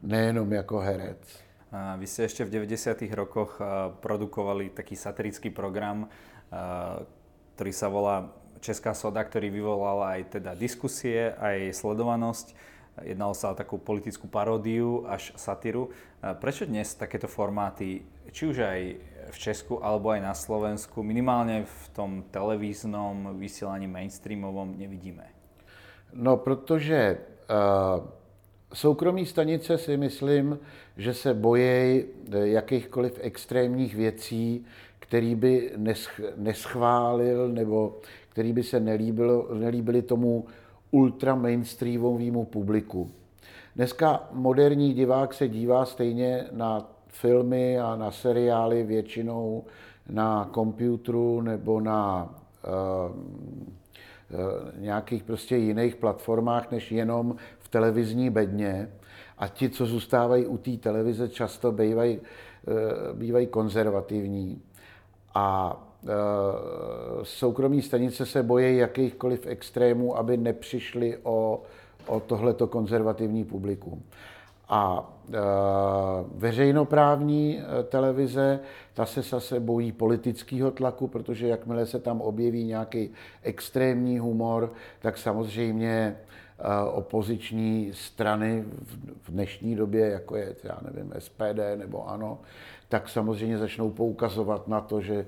nejenom 0.02 0.52
jako 0.52 0.78
herec. 0.78 1.44
Vy 1.74 2.06
ste 2.06 2.30
ešte 2.30 2.46
v 2.46 2.70
90. 2.70 3.02
rokoch 3.18 3.58
produkovali 3.98 4.70
taký 4.70 4.94
satirický 4.94 5.50
program, 5.50 6.06
ktorý 7.58 7.72
sa 7.74 7.90
volá 7.90 8.30
Česká 8.62 8.94
soda, 8.94 9.18
ktorý 9.26 9.50
vyvolal 9.50 10.06
aj 10.06 10.38
teda 10.38 10.54
diskusie, 10.54 11.34
aj 11.34 11.74
sledovanosť. 11.74 12.54
Jednalo 13.02 13.34
sa 13.34 13.50
o 13.50 13.58
takú 13.58 13.82
politickú 13.82 14.30
paródiu 14.30 15.02
až 15.10 15.34
satíru. 15.34 15.90
Prečo 16.22 16.62
dnes 16.62 16.94
takéto 16.94 17.26
formáty, 17.26 18.06
či 18.30 18.54
už 18.54 18.56
aj 18.62 18.80
v 19.34 19.37
Česku 19.37 19.82
alebo 19.82 20.14
aj 20.14 20.22
na 20.22 20.34
Slovensku, 20.38 21.02
minimálne 21.02 21.66
v 21.66 21.84
tom 21.90 22.22
televíznom 22.30 23.34
vysielaní 23.34 23.90
mainstreamovom 23.90 24.78
nevidíme? 24.78 25.26
No, 26.14 26.38
protože 26.38 27.18
uh 27.50 28.22
Soukromí 28.74 29.26
stanice 29.26 29.78
si 29.78 29.96
myslím, 29.96 30.58
že 30.96 31.14
se 31.14 31.34
bojí 31.34 32.04
jakýchkoliv 32.32 33.18
extrémních 33.22 33.94
věcí, 33.94 34.64
který 34.98 35.34
by 35.34 35.72
neschválil 36.37 37.48
nebo 37.48 37.96
který 38.28 38.52
by 38.52 38.62
se 38.62 38.80
nelíbil, 38.80 39.48
nelíbili 39.54 40.02
tomu 40.02 40.44
ultra 40.90 41.34
mainstreamovému 41.34 42.44
publiku. 42.44 43.10
Dneska 43.76 44.28
moderní 44.32 44.94
divák 44.94 45.34
se 45.34 45.48
dívá 45.48 45.87
stejně 45.87 46.44
na 46.52 46.90
filmy 47.08 47.78
a 47.78 47.96
na 47.96 48.10
seriály 48.10 48.82
většinou 48.82 49.64
na 50.08 50.48
komputeru 50.52 51.40
nebo 51.40 51.80
na 51.80 52.34
uh, 52.64 53.16
nějakých 54.78 55.22
prostě 55.22 55.56
jiných 55.56 55.96
platformách, 55.96 56.70
než 56.70 56.92
jenom 56.92 57.37
televizní 57.74 58.30
bedně 58.30 58.88
a 59.38 59.48
ti, 59.48 59.70
co 59.70 59.87
zůstávají 59.87 60.46
u 60.46 60.58
té 60.58 60.76
televize, 60.76 61.28
často 61.28 61.72
bývají, 61.72 62.20
eh, 62.20 62.72
bývají 63.12 63.46
konzervativní. 63.46 64.62
A 65.34 65.76
eh, 66.04 66.08
soukromí 67.22 67.82
stanice 67.82 68.26
se 68.26 68.42
bojí 68.42 68.76
jakýchkoliv 68.76 69.46
extrémů, 69.46 70.16
aby 70.18 70.37
nepřišli 70.37 71.18
o, 71.22 71.62
o 72.06 72.20
tohleto 72.20 72.66
konzervativní 72.66 73.44
publikum. 73.44 74.02
A 74.68 75.12
e, 75.28 75.38
veřejnoprávní 76.34 77.60
televize, 77.88 78.60
ta 78.94 79.06
se 79.06 79.22
zase 79.22 79.60
bojí 79.60 79.92
politického 79.92 80.70
tlaku, 80.70 81.08
protože 81.08 81.48
jakmile 81.48 81.87
se 81.87 81.98
tam 81.98 82.20
objeví 82.20 82.64
nějaký 82.64 83.10
extrémní 83.42 84.18
humor, 84.18 84.72
tak 85.00 85.18
samozřejmě 85.18 86.16
opoziční 86.92 87.90
strany 87.94 88.64
v 89.22 89.31
dnešní 89.31 89.77
době, 89.77 90.07
jako 90.07 90.37
je, 90.37 90.55
já 90.64 90.79
nevím, 90.83 91.12
SPD 91.18 91.61
nebo 91.77 92.09
ANO, 92.09 92.38
tak 92.88 93.09
samozřejmě 93.09 93.59
začnou 93.59 93.90
poukazovat 93.90 94.68
na 94.68 94.81
to, 94.81 95.00
že 95.00 95.27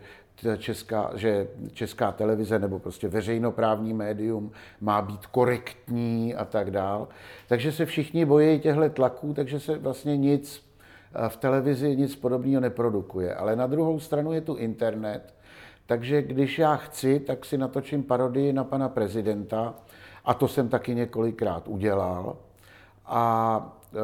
česká, 0.59 1.11
že 1.15 1.49
česká 1.73 2.13
televize 2.13 2.59
nebo 2.59 2.79
prostě 2.79 3.09
veřejnoprávní 3.09 3.95
médium 3.95 4.53
má 4.81 5.03
být 5.03 5.27
korektní 5.27 6.35
a 6.35 6.45
tak 6.45 6.71
dál. 6.71 7.09
Takže 7.49 7.73
se 7.73 7.87
všichni 7.87 8.25
bojí 8.25 8.61
těchto 8.61 8.91
tlaků, 8.91 9.35
takže 9.35 9.61
se 9.61 9.79
vlastně 9.79 10.17
nic 10.17 10.65
eh, 11.15 11.29
v 11.29 11.37
televizi 11.37 11.97
nic 11.97 12.17
podobného 12.17 12.61
neprodukuje. 12.61 13.35
Ale 13.35 13.57
na 13.57 13.67
druhou 13.67 14.01
stranu 14.01 14.33
je 14.33 14.41
tu 14.41 14.55
internet, 14.55 15.35
takže 15.87 16.23
když 16.23 16.59
já 16.59 16.77
chci, 16.77 17.21
tak 17.21 17.45
si 17.45 17.59
natočím 17.59 18.03
parodii 18.03 18.53
na 18.53 18.65
pana 18.65 18.89
prezidenta 18.89 19.75
a 20.27 20.35
to 20.35 20.49
jsem 20.49 20.69
taky 20.69 20.95
několikrát 20.95 21.69
udělal. 21.69 22.37
A 23.07 23.79
e, 23.95 23.99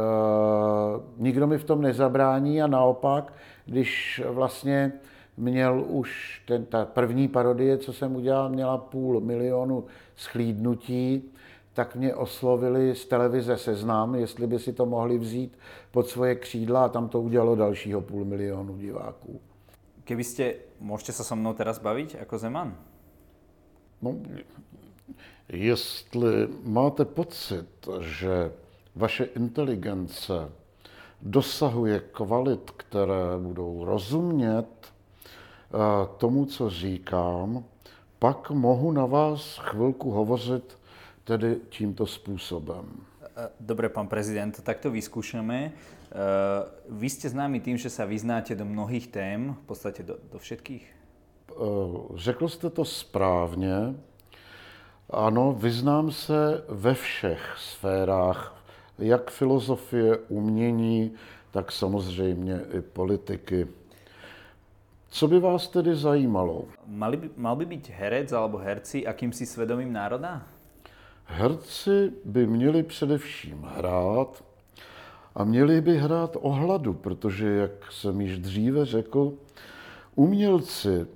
nikdo 1.16 1.46
mi 1.46 1.58
v 1.58 1.64
tom 1.64 1.82
nezabrání 1.82 2.62
a 2.62 2.66
naopak, 2.66 3.32
když 3.66 4.22
vlastně 4.28 4.92
měl 5.36 5.84
už, 5.88 6.42
ten, 6.46 6.64
ta 6.64 6.84
první 6.84 7.28
parodie, 7.28 7.78
co 7.78 7.92
jsem 7.92 8.16
udělal, 8.16 8.48
měla 8.48 8.78
půl 8.78 9.20
milionu 9.20 9.84
schlídnutí, 10.16 11.32
tak 11.72 11.96
mě 11.96 12.14
oslovili 12.14 12.94
z 12.94 13.06
televize 13.06 13.56
Seznam, 13.56 14.14
jestli 14.14 14.46
by 14.46 14.58
si 14.58 14.72
to 14.72 14.86
mohli 14.86 15.18
vzít 15.18 15.58
pod 15.90 16.08
svoje 16.08 16.34
křídla 16.34 16.84
a 16.84 16.88
tam 16.88 17.08
to 17.08 17.20
udělalo 17.20 17.56
dalšího 17.56 18.00
půl 18.00 18.24
milionu 18.24 18.76
diváků. 18.76 19.40
Keby 20.04 20.24
jste, 20.24 20.54
můžete 20.80 21.12
se 21.12 21.24
so 21.24 21.40
mnou 21.40 21.52
teraz 21.52 21.78
bavit 21.78 22.14
jako 22.14 22.38
Zeman? 22.38 22.76
No, 24.02 24.16
jestli 25.52 26.48
máte 26.64 27.04
pocit, 27.04 27.68
že 28.00 28.52
vaše 28.96 29.24
inteligence 29.24 30.48
dosahuje 31.22 32.00
kvalit, 32.00 32.70
které 32.70 33.38
budou 33.38 33.84
rozumět 33.84 34.66
tomu, 36.16 36.46
co 36.46 36.70
říkám, 36.70 37.64
pak 38.18 38.50
mohu 38.50 38.92
na 38.92 39.06
vás 39.06 39.58
chvilku 39.58 40.10
hovořit 40.10 40.78
tedy 41.24 41.56
tímto 41.68 42.06
způsobem. 42.06 42.84
Dobre, 43.60 43.88
pán 43.88 44.08
prezident, 44.08 44.60
tak 44.60 44.78
to 44.78 44.90
vyskúšame. 44.90 45.72
Vy 46.88 47.08
ste 47.08 47.32
známi 47.32 47.64
tým, 47.64 47.80
že 47.80 47.88
sa 47.88 48.04
vyznáte 48.04 48.52
do 48.52 48.68
mnohých 48.68 49.08
tém, 49.08 49.56
v 49.56 49.64
podstate 49.64 50.04
do, 50.04 50.20
do 50.28 50.36
všetkých? 50.36 50.84
Řekl 52.14 52.48
jste 52.48 52.70
to 52.70 52.84
správně. 52.84 53.96
Ano, 55.12 55.52
vyznám 55.52 56.10
se 56.10 56.64
ve 56.68 56.94
všech 56.94 57.54
sférách, 57.58 58.62
jak 58.98 59.30
filozofie, 59.30 60.16
umění, 60.16 61.12
tak 61.50 61.72
samozřejmě 61.72 62.60
i 62.72 62.80
politiky. 62.80 63.68
Co 65.08 65.28
by 65.28 65.40
vás 65.40 65.68
tedy 65.68 65.96
zajímalo? 65.96 66.64
Mali 66.86 67.16
by, 67.16 67.30
mal 67.36 67.56
by 67.56 67.64
být 67.64 67.88
herec 67.88 68.32
alebo 68.32 68.58
herci 68.58 69.06
akýmsi 69.06 69.46
svědomím 69.46 69.92
národa? 69.92 70.42
Herci 71.24 72.12
by 72.24 72.46
měli 72.46 72.82
především 72.82 73.62
hrát 73.62 74.44
a 75.34 75.44
měli 75.44 75.80
by 75.80 75.98
hrát 75.98 76.36
ohladu, 76.40 76.94
protože, 76.94 77.48
jak 77.48 77.92
jsem 77.92 78.20
již 78.20 78.38
dříve 78.38 78.84
řekl, 78.84 79.32
umělci, 80.14 81.06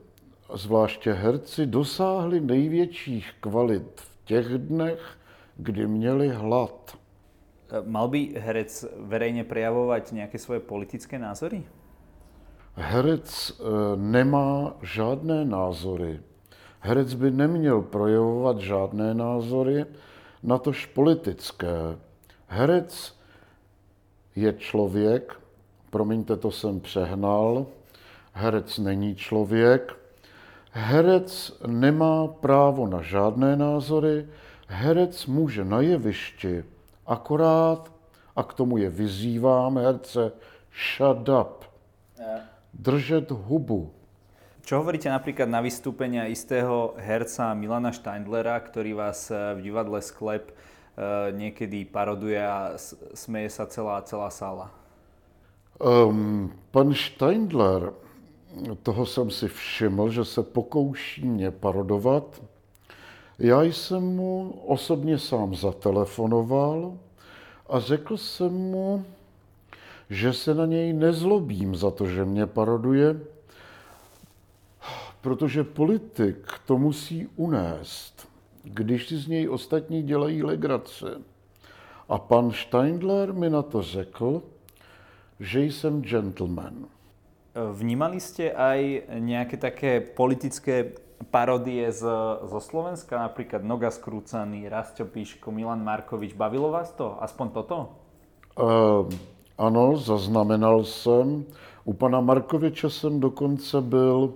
zvláště 0.54 1.12
herci, 1.12 1.66
dosáhli 1.66 2.40
největších 2.40 3.32
kvalit 3.40 4.00
v 4.00 4.24
těch 4.24 4.48
dnech, 4.48 5.18
kdy 5.56 5.87
měli 5.87 6.28
hlad. 6.28 6.98
Mal 7.85 8.09
by 8.09 8.35
herec 8.38 8.87
verejně 8.96 9.44
prejavovat 9.44 10.12
nějaké 10.12 10.38
svoje 10.38 10.61
politické 10.61 11.18
názory? 11.18 11.62
Herec 12.74 13.61
eh, 13.61 13.62
nemá 13.96 14.74
žádné 14.82 15.44
názory. 15.44 16.20
Herec 16.80 17.14
by 17.14 17.30
neměl 17.30 17.82
projevovat 17.82 18.59
žádné 18.59 19.14
názory, 19.14 19.87
natož 20.42 20.87
politické. 20.87 21.98
Herec 22.46 23.16
je 24.37 24.52
člověk, 24.52 25.40
promiňte, 25.90 26.37
to 26.37 26.50
jsem 26.50 26.80
přehnal, 26.80 27.66
herec 28.32 28.78
není 28.78 29.16
člověk, 29.16 29.96
herec 30.76 31.56
nemá 31.64 32.28
právo 32.28 32.84
na 32.84 33.00
žádné 33.00 33.56
názory, 33.56 34.28
herec 34.68 35.26
může 35.26 35.64
na 35.64 35.80
jevišti 35.80 36.64
akorát, 37.06 37.92
a 38.36 38.42
k 38.42 38.54
tomu 38.54 38.76
je 38.76 38.90
vyzývám 38.90 39.78
herce, 39.78 40.32
shut 40.70 41.28
up. 41.28 41.64
Držet 42.76 43.30
hubu. 43.30 43.96
Čo 44.66 44.82
hovoríte 44.82 45.08
napríklad 45.08 45.48
na 45.48 45.62
vystúpenia 45.64 46.28
istého 46.28 46.98
herca 47.00 47.54
Milana 47.54 47.94
Steindlera, 47.94 48.58
ktorý 48.60 48.98
vás 48.98 49.30
eh, 49.32 49.56
v 49.56 49.70
divadle 49.70 50.02
Sklep 50.02 50.52
eh, 50.52 51.32
niekedy 51.32 51.88
paroduje 51.88 52.36
a 52.36 52.76
smeje 53.16 53.48
sa 53.48 53.64
celá, 53.70 54.02
celá 54.04 54.28
sála? 54.28 54.68
Um, 55.80 56.52
pan 56.74 56.92
Steindler, 56.92 57.94
toho 58.82 59.06
jsem 59.06 59.30
si 59.30 59.48
všiml, 59.48 60.10
že 60.10 60.24
se 60.24 60.42
pokouší 60.42 61.24
mě 61.24 61.50
parodovat. 61.50 62.42
Já 63.38 63.62
jsem 63.62 64.02
mu 64.02 64.50
osobně 64.66 65.18
sám 65.18 65.54
zatelefonoval 65.54 66.98
a 67.68 67.80
řekl 67.80 68.16
jsem 68.16 68.52
mu, 68.52 69.04
že 70.10 70.32
se 70.32 70.54
na 70.54 70.66
něj 70.66 70.92
nezlobím 70.92 71.76
za 71.76 71.90
to, 71.90 72.06
že 72.06 72.24
mě 72.24 72.46
paroduje, 72.46 73.20
protože 75.20 75.64
politik 75.64 76.52
to 76.66 76.78
musí 76.78 77.28
unést, 77.36 78.28
když 78.62 79.08
si 79.08 79.18
z 79.18 79.26
něj 79.28 79.48
ostatní 79.48 80.02
dělají 80.02 80.42
legrace. 80.42 81.20
A 82.08 82.18
pan 82.18 82.52
Steindler 82.52 83.32
mi 83.32 83.50
na 83.50 83.62
to 83.62 83.82
řekl, 83.82 84.42
že 85.40 85.60
jsem 85.60 86.02
gentleman. 86.02 86.95
Vnímali 87.72 88.20
jste 88.20 88.52
aj 88.52 89.02
nějaké 89.18 89.56
také 89.56 90.00
politické 90.00 90.92
parodie 91.30 91.92
z, 91.92 92.04
zo 92.44 92.60
Slovenska, 92.60 93.18
napríklad 93.18 93.64
Noga 93.64 93.90
Skrúcaný, 93.90 94.68
Rastio 94.68 95.06
Píško, 95.08 95.48
Milan 95.52 95.84
Markovič. 95.84 96.36
Bavilo 96.36 96.70
vás 96.70 96.92
to? 96.92 97.16
Aspoň 97.22 97.48
toto? 97.48 97.96
Uh, 98.60 99.08
ano, 99.58 99.96
zaznamenal 99.96 100.84
jsem. 100.84 101.44
U 101.84 101.92
pana 101.92 102.20
Markoviče 102.20 102.90
jsem 102.90 103.20
dokonce 103.20 103.80
byl 103.80 104.34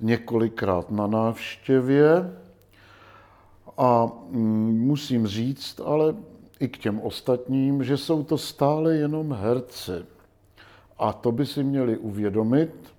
několikrát 0.00 0.90
na 0.90 1.06
návštěvě 1.06 2.36
a 3.78 4.06
mm, 4.30 4.86
musím 4.86 5.26
říct, 5.26 5.80
ale 5.84 6.14
i 6.60 6.68
k 6.68 6.78
těm 6.78 7.00
ostatním, 7.00 7.84
že 7.84 7.96
jsou 7.96 8.22
to 8.22 8.38
stále 8.38 8.94
jenom 8.94 9.32
herci. 9.32 10.11
A 10.98 11.12
to 11.12 11.32
by 11.32 11.46
si 11.46 11.64
měli 11.64 11.96
uvědomit, 11.96 12.94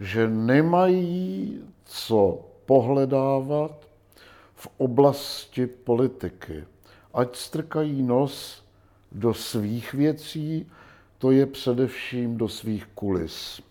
že 0.00 0.28
nemají 0.28 1.60
co 1.84 2.44
pohledávat 2.66 3.86
v 4.54 4.68
oblasti 4.78 5.66
politiky. 5.66 6.64
Ať 7.14 7.36
strkají 7.36 8.02
nos 8.02 8.64
do 9.12 9.34
svých 9.34 9.92
věcí, 9.94 10.70
to 11.18 11.30
je 11.30 11.46
především 11.46 12.36
do 12.36 12.48
svých 12.48 12.86
kulis. 12.86 13.62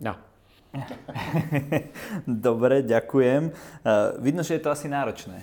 No. 0.00 0.16
Dobre, 2.26 2.82
ďakujem. 2.82 3.52
Vidno, 4.18 4.42
že 4.42 4.54
je 4.54 4.58
to 4.58 4.70
asi 4.70 4.88
náročné. 4.88 5.42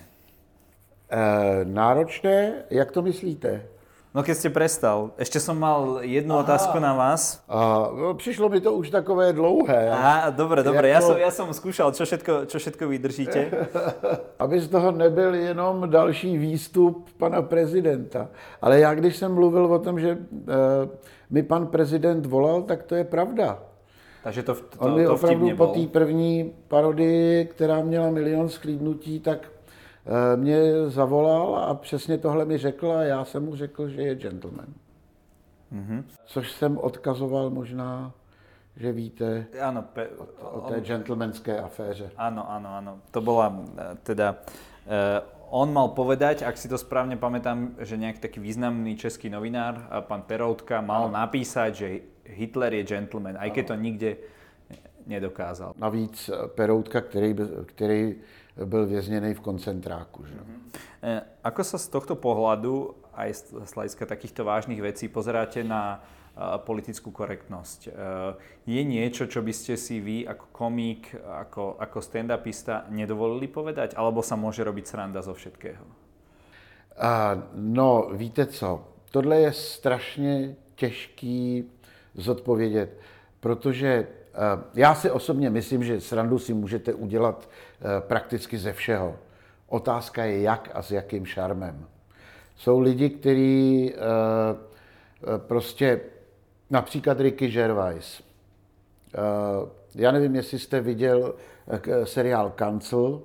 E, 1.10 1.66
náročné? 1.66 2.64
Jak 2.70 2.92
to 2.92 3.02
myslíte? 3.02 3.77
No 4.18 4.26
keď 4.26 4.34
ste 4.34 4.50
prestal. 4.50 5.14
Ešte 5.14 5.38
som 5.38 5.54
mal 5.54 6.02
jednu 6.02 6.34
Aha. 6.34 6.42
otázku 6.42 6.82
na 6.82 6.98
vás. 6.98 7.46
A, 7.46 7.86
no, 7.94 8.18
přišlo 8.18 8.50
mi 8.50 8.58
to 8.58 8.74
už 8.74 8.90
takové 8.90 9.30
dlouhé. 9.30 9.94
Aha, 9.94 10.34
dobre, 10.34 10.66
dobre. 10.66 10.90
Jako... 10.90 10.98
Ja, 10.98 11.02
som, 11.06 11.18
ja 11.22 11.32
som 11.32 11.48
skúšal, 11.54 11.94
čo 11.94 12.02
všetko, 12.02 12.50
čo 12.50 12.58
všetko 12.58 12.84
vydržíte. 12.90 13.40
Aby 14.42 14.58
z 14.58 14.74
toho 14.74 14.90
nebyl 14.90 15.54
jenom 15.54 15.86
další 15.86 16.34
výstup 16.34 17.14
pana 17.18 17.46
prezidenta. 17.46 18.34
Ale 18.62 18.80
já, 18.80 18.90
když 18.98 19.16
jsem 19.16 19.34
mluvil 19.34 19.66
o 19.66 19.80
tom, 19.80 20.00
že 20.00 20.10
e, 20.10 20.18
mi 21.30 21.44
pan 21.44 21.68
prezident 21.68 22.26
volal, 22.26 22.62
tak 22.62 22.90
to 22.90 22.96
je 22.96 23.04
pravda. 23.04 23.60
Takže 24.24 24.44
to, 24.44 24.54
to, 24.54 24.80
On 24.80 24.98
mi 24.98 25.06
to 25.06 25.14
opravdu 25.14 25.56
po 25.58 25.68
té 25.68 25.88
první 25.88 26.54
parodii, 26.68 27.46
která 27.46 27.82
měla 27.82 28.10
milion 28.10 28.50
sklídnutí, 28.50 29.20
tak 29.20 29.57
mě 30.36 30.60
zavolal 30.88 31.56
a 31.56 31.74
přesně 31.74 32.18
tohle 32.18 32.46
mi 32.46 32.58
řekl 32.58 32.92
a 32.92 33.04
já 33.04 33.26
jsem 33.26 33.46
mu 33.46 33.56
řekl, 33.56 33.90
že 33.90 34.02
je 34.02 34.16
gentleman. 34.16 34.68
Mm-hmm. 35.74 36.04
Což 36.26 36.52
jsem 36.52 36.78
odkazoval 36.78 37.50
možná, 37.50 38.12
že 38.76 38.92
víte 38.92 39.46
ano, 39.62 39.84
pe- 39.96 40.08
o, 40.42 40.50
o 40.50 40.62
té 40.62 40.76
on, 40.76 40.82
gentlemanské 40.82 41.60
aféře. 41.60 42.12
Ano, 42.18 42.52
ano, 42.52 42.70
ano. 42.70 42.98
To 43.12 43.22
byla 43.22 43.56
eh, 43.78 43.98
teda... 44.04 44.36
Uh, 44.88 45.38
on 45.50 45.72
mal 45.74 45.96
povedať, 45.96 46.44
ak 46.44 46.60
si 46.60 46.68
to 46.68 46.76
správne 46.76 47.16
pamätám, 47.16 47.80
že 47.80 47.96
nejaký 47.96 48.20
taký 48.20 48.40
významný 48.44 49.00
český 49.00 49.32
novinár, 49.32 49.80
pán 50.04 50.28
Peroutka, 50.28 50.84
mal 50.84 51.08
ano. 51.08 51.16
napísať, 51.16 51.72
že 51.76 51.88
Hitler 52.36 52.74
je 52.76 52.84
gentleman, 52.84 53.40
aj 53.40 53.56
keď 53.56 53.64
to 53.72 53.76
nikde 53.76 54.12
nedokázal. 55.08 55.72
Navíc 55.80 56.30
Peroutka, 56.56 57.02
který, 57.02 57.36
který 57.66 58.16
byl 58.66 58.86
vězněný 58.86 59.34
v 59.34 59.40
koncentráku. 59.40 60.26
Že? 60.26 60.36
Mm-hmm. 60.36 61.22
Ako 61.44 61.62
sa 61.64 61.78
z 61.78 61.88
tohto 61.94 62.18
pohľadu, 62.18 62.98
aj 63.14 63.30
z 63.66 63.72
hľadiska 63.78 64.10
takýchto 64.10 64.42
vážnych 64.44 64.82
vecí, 64.82 65.06
pozeráte 65.08 65.62
na 65.64 66.02
uh, 66.02 66.58
politickú 66.58 67.14
korektnosť? 67.14 67.80
Uh, 67.88 67.94
je 68.66 68.82
niečo, 68.82 69.30
čo 69.30 69.46
by 69.46 69.54
ste 69.54 69.78
si 69.78 70.02
vy 70.02 70.26
ako 70.26 70.46
komík, 70.52 71.14
ako, 71.22 71.78
ako 71.78 71.98
stand-upista 72.02 72.90
nedovolili 72.90 73.46
povedať? 73.46 73.94
Alebo 73.94 74.26
sa 74.26 74.34
môže 74.34 74.66
robiť 74.66 74.86
sranda 74.90 75.22
zo 75.22 75.38
všetkého? 75.38 75.86
Uh, 76.98 77.46
no, 77.54 78.10
víte 78.14 78.46
co? 78.46 78.84
Tohle 79.12 79.40
je 79.40 79.52
strašně 79.54 80.56
těžký 80.76 81.72
zodpovědět, 82.14 83.00
protože 83.40 84.08
já 84.74 84.96
si 84.96 85.12
osobně 85.12 85.50
myslím, 85.50 85.84
že 85.84 86.02
srandu 86.02 86.40
si 86.40 86.54
můžete 86.54 86.94
udělat 86.94 87.50
eh, 87.50 88.02
prakticky 88.02 88.58
ze 88.58 88.74
všeho. 88.74 89.16
Otázka 89.68 90.24
je 90.24 90.42
jak 90.42 90.70
a 90.74 90.82
s 90.82 90.92
jakým 90.92 91.26
šarmem. 91.26 91.86
Jsou 92.56 92.80
lidi, 92.80 93.10
kteří 93.10 93.94
eh, 93.94 93.98
prostě, 95.38 96.02
například 96.70 97.20
Ricky 97.20 97.48
Gervais. 97.48 98.24
Já 99.96 100.12
nevím, 100.12 100.36
jestli 100.36 100.60
jste 100.60 100.82
viděl 100.82 101.36
seriál 102.04 102.54
Cancel. 102.56 103.22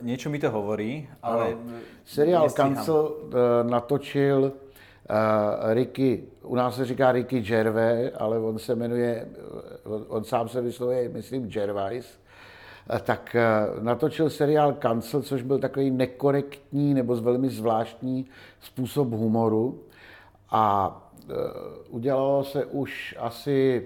Něco 0.00 0.30
mi 0.30 0.38
to 0.38 0.50
hovorí, 0.50 1.08
ale... 1.22 1.56
Seriál 2.04 2.50
Cancel 2.50 3.16
natočil 3.62 4.52
Uh, 5.10 5.72
Ricky, 5.72 6.24
u 6.42 6.54
nás 6.54 6.76
se 6.76 6.84
říká 6.84 7.12
Ricky 7.12 7.40
Gervais, 7.40 8.12
ale 8.18 8.38
on 8.38 8.58
se 8.58 8.74
jmenuje, 8.74 9.28
on, 9.84 10.04
on 10.08 10.24
sám 10.24 10.48
se 10.48 10.60
vyslovuje, 10.60 11.08
myslím, 11.08 11.48
Gervais, 11.48 12.18
uh, 12.90 12.98
tak 12.98 13.36
uh, 13.76 13.82
natočil 13.84 14.30
seriál 14.30 14.72
Cancel, 14.72 15.22
což 15.22 15.42
byl 15.42 15.58
takový 15.58 15.90
nekorektní 15.90 16.94
nebo 16.94 17.16
velmi 17.16 17.48
zvláštní 17.48 18.26
způsob 18.60 19.08
humoru. 19.08 19.80
A 20.50 20.98
udělalo 21.90 22.44
se 22.44 22.64
už 22.64 23.16
asi 23.18 23.84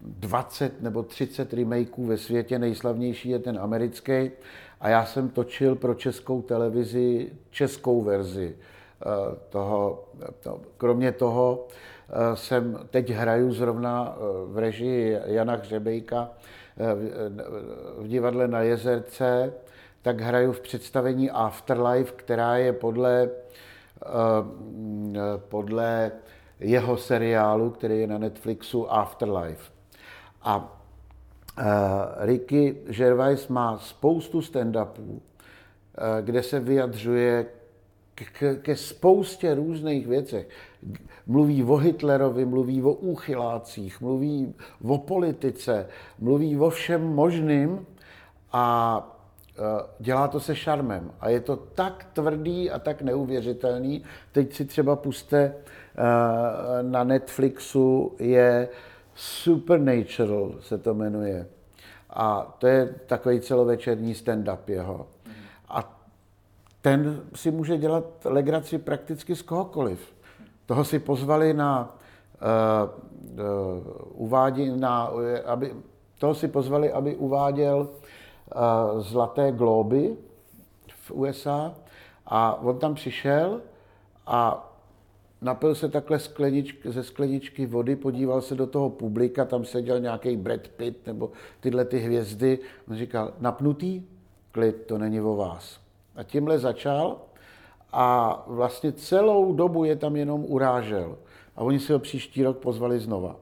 20 0.00 0.82
nebo 0.82 1.02
30 1.02 1.52
remakeů 1.54 2.06
ve 2.06 2.16
světě, 2.16 2.58
nejslavnější 2.58 3.28
je 3.28 3.38
ten 3.38 3.58
americký. 3.58 4.30
A 4.80 4.88
já 4.88 5.04
jsem 5.04 5.28
točil 5.28 5.74
pro 5.74 5.94
českou 5.94 6.42
televizi 6.42 7.32
českou 7.50 8.02
verzi 8.02 8.54
Eh, 8.56 8.77
toho, 9.48 10.04
to, 10.40 10.60
kromě 10.76 11.12
toho 11.12 11.66
eh, 12.08 12.36
jsem 12.36 12.78
teď 12.90 13.10
hraju 13.10 13.52
zrovna 13.52 14.16
eh, 14.16 14.22
v 14.46 14.58
režii 14.58 15.18
Jana 15.24 15.54
Hřebejka 15.54 16.30
v 17.98 18.08
divadle 18.08 18.48
na 18.48 18.60
Jezerce, 18.60 19.52
tak 20.02 20.20
hraju 20.20 20.52
v 20.52 20.60
představení 20.60 21.30
Afterlife, 21.30 22.12
která 22.16 22.56
je 22.56 22.72
podle, 22.72 23.30
podle 25.38 26.12
jeho 26.60 26.96
seriálu, 26.96 27.70
který 27.70 28.00
je 28.00 28.06
na 28.06 28.18
Netflixu 28.18 28.92
Afterlife. 28.92 29.72
A 30.42 30.80
Ricky 32.18 32.76
Gervais 32.86 33.48
má 33.48 33.78
spoustu 33.78 34.40
stand-upů, 34.40 35.20
kde 36.22 36.42
se 36.42 36.60
vyjadřuje 36.60 37.46
ke, 38.24 38.56
ke 38.56 38.76
spoustě 38.76 39.54
různých 39.54 40.06
věcech. 40.06 40.48
Mluví 41.26 41.64
o 41.64 41.76
Hitlerovi, 41.76 42.44
mluví 42.44 42.82
o 42.82 42.92
úchylácích, 42.92 44.00
mluví 44.00 44.54
o 44.82 44.98
politice, 44.98 45.86
mluví 46.18 46.58
o 46.58 46.70
všem 46.70 47.02
možným 47.14 47.86
a 48.52 49.18
e, 49.50 49.62
dělá 49.98 50.28
to 50.28 50.40
se 50.40 50.56
šarmem. 50.56 51.10
A 51.20 51.28
je 51.28 51.40
to 51.40 51.56
tak 51.56 52.06
tvrdý 52.12 52.70
a 52.70 52.78
tak 52.78 53.02
neuvěřitelný. 53.02 54.02
Teď 54.32 54.54
si 54.54 54.64
třeba 54.64 54.96
puste 54.96 55.38
e, 55.40 55.54
na 56.82 57.04
Netflixu 57.04 58.16
je 58.18 58.68
Supernatural 59.18 60.54
se 60.60 60.78
to 60.78 60.94
jmenuje. 60.94 61.46
A 62.10 62.56
to 62.58 62.66
je 62.66 62.94
takový 63.06 63.40
celovečerní 63.40 64.14
stand-up 64.14 64.58
jeho. 64.66 65.06
A 65.68 65.97
ten 66.88 67.20
si 67.34 67.50
může 67.50 67.78
dělat 67.78 68.04
legraci 68.24 68.78
prakticky 68.78 69.36
z 69.36 69.42
kohokoliv. 69.42 70.14
Toho 70.66 70.84
si 70.84 70.98
pozvali 70.98 71.54
na 71.54 71.96
uh, 72.40 72.90
uh, 73.32 74.26
uvádí, 74.26 74.70
na, 74.76 75.10
aby, 75.44 75.74
toho 76.18 76.34
si 76.34 76.48
pozvali, 76.48 76.92
aby 76.92 77.16
uváděl 77.16 77.88
uh, 77.88 79.00
Zlaté 79.00 79.52
globy 79.52 80.16
v 80.88 81.10
USA 81.10 81.74
a 82.26 82.60
on 82.62 82.78
tam 82.78 82.94
přišel 82.94 83.60
a 84.26 84.72
napil 85.42 85.74
se 85.74 85.88
takhle 85.88 86.18
skleničky, 86.18 86.92
ze 86.92 87.02
skleničky 87.02 87.66
vody, 87.66 87.96
podíval 87.96 88.40
se 88.40 88.54
do 88.54 88.66
toho 88.66 88.90
publika, 88.90 89.44
tam 89.44 89.64
seděl 89.64 90.00
nějaký 90.00 90.36
Brad 90.36 90.68
Pitt 90.68 91.06
nebo 91.06 91.32
tyhle 91.60 91.84
ty 91.84 91.98
hvězdy. 91.98 92.58
On 92.88 92.96
říkal, 92.96 93.32
napnutý? 93.40 94.02
Klid, 94.52 94.86
to 94.86 94.98
není 94.98 95.20
o 95.20 95.36
vás. 95.36 95.87
A 96.18 96.26
tímhle 96.26 96.58
začal 96.58 97.22
a 97.94 98.42
vlastně 98.46 98.92
celou 98.92 99.54
dobu 99.54 99.84
je 99.84 99.96
tam 99.96 100.16
jenom 100.16 100.44
urážel. 100.44 101.18
A 101.56 101.62
oni 101.62 101.78
si 101.78 101.92
ho 101.92 101.98
příští 101.98 102.42
rok 102.42 102.58
pozvali 102.58 102.98
znova. 102.98 103.36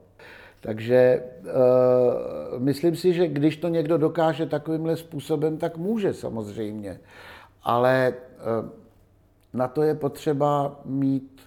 Takže 0.61 1.23
uh, 1.41 2.61
myslím 2.61 2.97
si, 2.97 3.12
že 3.12 3.29
když 3.29 3.57
to 3.57 3.69
někdo 3.69 3.99
dokáže 3.99 4.47
takovýmhle 4.47 4.97
způsobem, 4.97 5.57
tak 5.57 5.77
může 5.77 6.15
samozřejmě. 6.15 7.01
Ale 7.62 8.15
uh, 8.15 8.69
na 9.53 9.69
to 9.69 9.83
je 9.83 9.95
potřeba 9.95 10.81
mít 10.85 11.41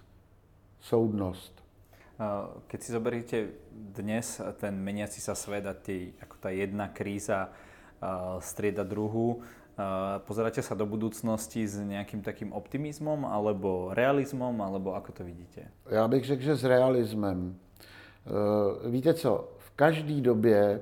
soudnost. 0.81 1.59
Keď 2.67 2.79
si 2.83 2.91
zoberiete 2.91 3.37
dnes 3.71 4.43
ten 4.59 4.75
meniaci 4.75 5.23
sa 5.23 5.39
svet 5.39 5.63
a 5.63 5.71
tý, 5.71 6.11
ako 6.19 6.35
tá 6.35 6.51
jedna 6.51 6.91
kríza 6.91 7.47
strieda 8.43 8.83
druhú, 8.83 9.39
Pozeráte 10.27 10.59
sa 10.59 10.75
do 10.75 10.83
budúcnosti 10.83 11.63
s 11.63 11.79
nejakým 11.79 12.19
takým 12.19 12.51
optimizmom 12.51 13.23
alebo 13.23 13.95
realizmom, 13.95 14.51
alebo 14.59 14.91
ako 14.91 15.11
to 15.11 15.23
vidíte? 15.23 15.71
Já 15.89 16.07
bych 16.07 16.25
řekl, 16.25 16.41
že 16.43 16.55
s 16.55 16.63
realismem. 16.63 17.55
E, 18.85 18.89
víte 18.89 19.13
co, 19.13 19.49
v 19.57 19.71
každé 19.71 20.21
době, 20.21 20.81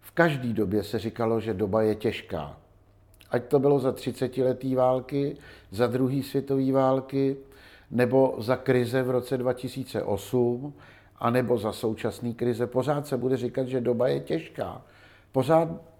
v 0.00 0.10
každé 0.10 0.52
době 0.52 0.82
se 0.82 0.98
říkalo, 0.98 1.40
že 1.40 1.54
doba 1.54 1.82
je 1.82 1.94
těžká. 1.94 2.56
Ať 3.30 3.44
to 3.44 3.58
bylo 3.58 3.78
za 3.78 3.92
30 3.92 4.36
letý 4.38 4.74
války, 4.74 5.36
za 5.70 5.86
druhé 5.86 6.22
světové 6.22 6.72
války, 6.72 7.36
nebo 7.90 8.34
za 8.38 8.56
krize 8.56 9.02
v 9.02 9.10
roce 9.10 9.38
2008, 9.38 10.74
anebo 11.16 11.58
za 11.58 11.72
současné 11.72 12.32
krize. 12.32 12.66
Pořád 12.66 13.06
se 13.06 13.16
bude 13.16 13.36
říkat, 13.36 13.68
že 13.68 13.80
doba 13.80 14.08
je 14.08 14.20
těžká. 14.20 14.82
Pořád 15.32 15.91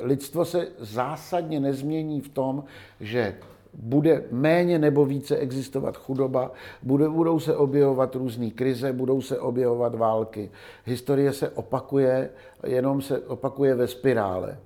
lidstvo 0.00 0.44
se 0.44 0.68
zásadně 0.78 1.60
nezmění 1.60 2.20
v 2.20 2.28
tom, 2.28 2.64
že 3.00 3.36
bude 3.74 4.24
méně 4.30 4.78
nebo 4.78 5.04
více 5.04 5.36
existovat 5.36 5.96
chudoba, 5.96 6.50
bude, 6.82 7.08
budou 7.08 7.40
se 7.40 7.56
objevovat 7.56 8.14
různé 8.14 8.50
krize, 8.50 8.92
budou 8.92 9.20
se 9.20 9.38
objevovat 9.38 9.94
války. 9.94 10.50
Historie 10.84 11.32
se 11.32 11.50
opakuje, 11.50 12.30
jenom 12.66 13.02
se 13.02 13.18
opakuje 13.18 13.74
ve 13.74 13.86
spirále. 13.86 14.58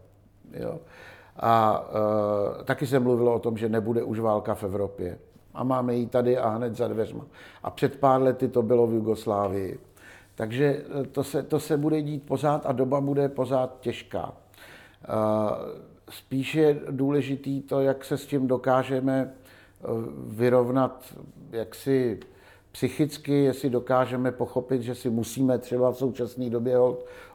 Jo. 0.53 0.81
A 1.37 1.85
e, 2.61 2.65
taky 2.65 2.87
se 2.87 2.99
mluvilo 2.99 3.35
o 3.35 3.39
tom, 3.39 3.57
že 3.57 3.69
nebude 3.69 4.03
už 4.03 4.21
válka 4.21 4.55
v 4.55 4.65
Evropě. 4.65 5.19
A 5.55 5.65
máme 5.65 5.95
ji 5.95 6.07
tady 6.07 6.39
a 6.39 6.49
hned 6.49 6.77
za 6.77 6.89
dveřma. 6.89 7.27
A 7.63 7.71
před 7.71 7.97
pár 7.97 8.23
lety 8.23 8.49
to 8.49 8.63
bylo 8.63 8.87
v 8.87 8.95
Jugoslávii. 8.95 9.79
Takže 10.35 10.83
e, 11.01 11.07
to 11.07 11.25
se, 11.25 11.43
to 11.43 11.61
se 11.61 11.77
bude 11.77 12.03
dít 12.03 12.27
pořád 12.27 12.67
a 12.67 12.73
doba 12.73 13.01
bude 13.01 13.29
pořád 13.29 13.81
těžká. 13.81 14.33
Spíš 16.11 16.55
je 16.55 16.81
důležitý 16.91 17.63
to, 17.63 17.81
jak 17.81 18.05
se 18.05 18.19
s 18.19 18.27
tím 18.27 18.47
dokážeme 18.47 19.33
eh, 19.33 19.87
vyrovnat 20.27 21.15
jaksi 21.53 22.21
psychicky, 22.73 23.45
jestli 23.45 23.71
dokážeme 23.71 24.33
pochopit, 24.33 24.83
že 24.83 24.95
si 24.95 25.11
musíme 25.11 25.59
třeba 25.59 25.93
v 25.93 25.97
současné 25.97 26.51
době 26.51 26.77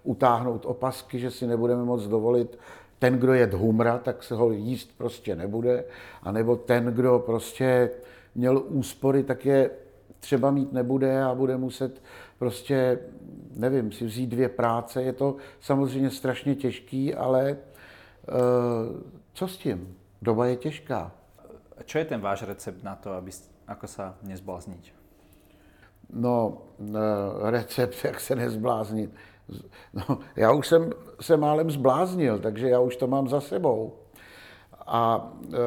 utáhnout 0.04 0.66
opasky, 0.66 1.20
že 1.20 1.32
si 1.32 1.48
nebudeme 1.48 1.84
moc 1.84 2.08
dovolit. 2.08 2.60
Ten, 3.00 3.14
kdo 3.18 3.34
je 3.34 3.50
humra, 3.54 3.98
tak 3.98 4.24
se 4.24 4.36
ho 4.36 4.52
jíst 4.52 4.90
prostě 4.98 5.36
nebude, 5.36 5.86
anebo 6.24 6.56
ten, 6.56 6.86
kdo 6.86 7.24
prostě 7.26 7.92
měl 8.36 8.64
úspory, 8.68 9.24
tak 9.24 9.46
je 9.46 9.70
třeba 10.20 10.52
mít 10.52 10.74
nebude 10.74 11.24
a 11.24 11.36
bude 11.36 11.58
muset 11.58 12.02
prostě, 12.40 13.00
nevím, 13.56 13.92
si 13.92 14.06
vzít 14.06 14.28
dvě 14.28 14.50
práce. 14.50 15.04
Je 15.04 15.14
to 15.14 15.36
samozřejmě 15.60 16.10
strašně 16.10 16.56
těžký, 16.56 17.16
ale 17.16 17.58
uh, 17.58 19.02
co 19.34 19.48
s 19.48 19.58
tím? 19.58 19.98
Doba 20.22 20.46
je 20.46 20.56
těžká. 20.56 21.12
Čo 21.86 21.98
je 21.98 22.06
ten 22.06 22.22
váš 22.22 22.44
recept 22.44 22.84
na 22.84 22.96
to, 22.96 23.12
aby, 23.14 23.32
ako 23.68 23.88
sa 23.88 24.20
nezblázniť? 24.24 24.94
No, 26.14 26.62
eh, 26.80 27.52
recept, 27.52 27.96
jak 28.04 28.20
se 28.20 28.36
nezbláznit. 28.36 29.10
No, 29.94 30.20
já 30.36 30.52
už 30.52 30.68
jsem 30.68 30.90
se 31.22 31.38
málem 31.38 31.72
zbláznil, 31.72 32.40
takže 32.40 32.70
já 32.70 32.80
už 32.80 32.96
to 32.96 33.08
mám 33.08 33.28
za 33.28 33.42
sebou. 33.42 33.94
A 34.90 35.34
e, 35.54 35.58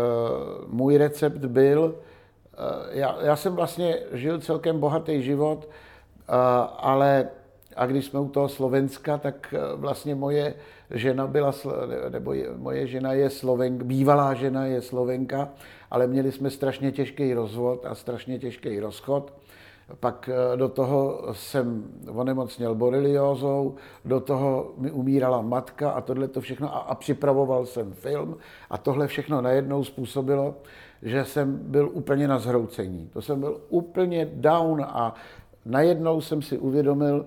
můj 0.66 0.96
recept 0.96 1.44
byl, 1.44 1.94
e, 1.94 2.98
já, 2.98 3.22
já 3.22 3.36
jsem 3.36 3.54
vlastně 3.54 3.98
žil 4.12 4.40
celkem 4.40 4.80
bohatý 4.80 5.22
život, 5.22 5.68
ale 6.78 7.28
a 7.76 7.86
když 7.86 8.04
jsme 8.04 8.20
u 8.20 8.28
toho 8.28 8.48
Slovenska, 8.48 9.18
tak 9.18 9.54
vlastně 9.76 10.14
moje 10.14 10.54
žena 10.90 11.26
byla, 11.26 11.52
nebo 12.08 12.32
je, 12.32 12.48
moje 12.56 12.86
žena 12.86 13.12
je 13.12 13.30
Slovenka, 13.30 13.84
bývalá 13.84 14.34
žena 14.34 14.66
je 14.66 14.82
Slovenka, 14.82 15.48
ale 15.90 16.06
měli 16.06 16.32
jsme 16.32 16.50
strašně 16.50 16.92
těžký 16.92 17.34
rozvod 17.34 17.86
a 17.86 17.94
strašně 17.94 18.38
těžký 18.38 18.80
rozchod. 18.80 19.32
Pak 20.00 20.30
eh, 20.32 20.56
do 20.56 20.68
toho 20.68 21.22
jsem 21.32 21.84
onemocněl 22.08 22.74
boreliózou, 22.74 23.74
do 24.04 24.20
toho 24.20 24.72
mi 24.78 24.90
umírala 24.90 25.42
matka 25.42 25.90
a 25.90 26.00
tohle 26.00 26.28
to 26.28 26.40
všechno 26.40 26.76
a, 26.76 26.78
a 26.78 26.94
připravoval 26.94 27.66
jsem 27.66 27.92
film 27.92 28.36
a 28.70 28.78
tohle 28.78 29.06
všechno 29.06 29.40
najednou 29.40 29.84
způsobilo, 29.84 30.54
že 31.02 31.24
jsem 31.24 31.58
byl 31.62 31.90
úplně 31.92 32.28
na 32.28 32.38
zhroucení. 32.38 33.10
To 33.12 33.22
jsem 33.22 33.40
byl 33.40 33.60
úplně 33.68 34.28
down 34.32 34.82
a 34.82 35.14
najednou 35.64 36.20
jsem 36.20 36.42
si 36.42 36.58
uvědomil, 36.58 37.26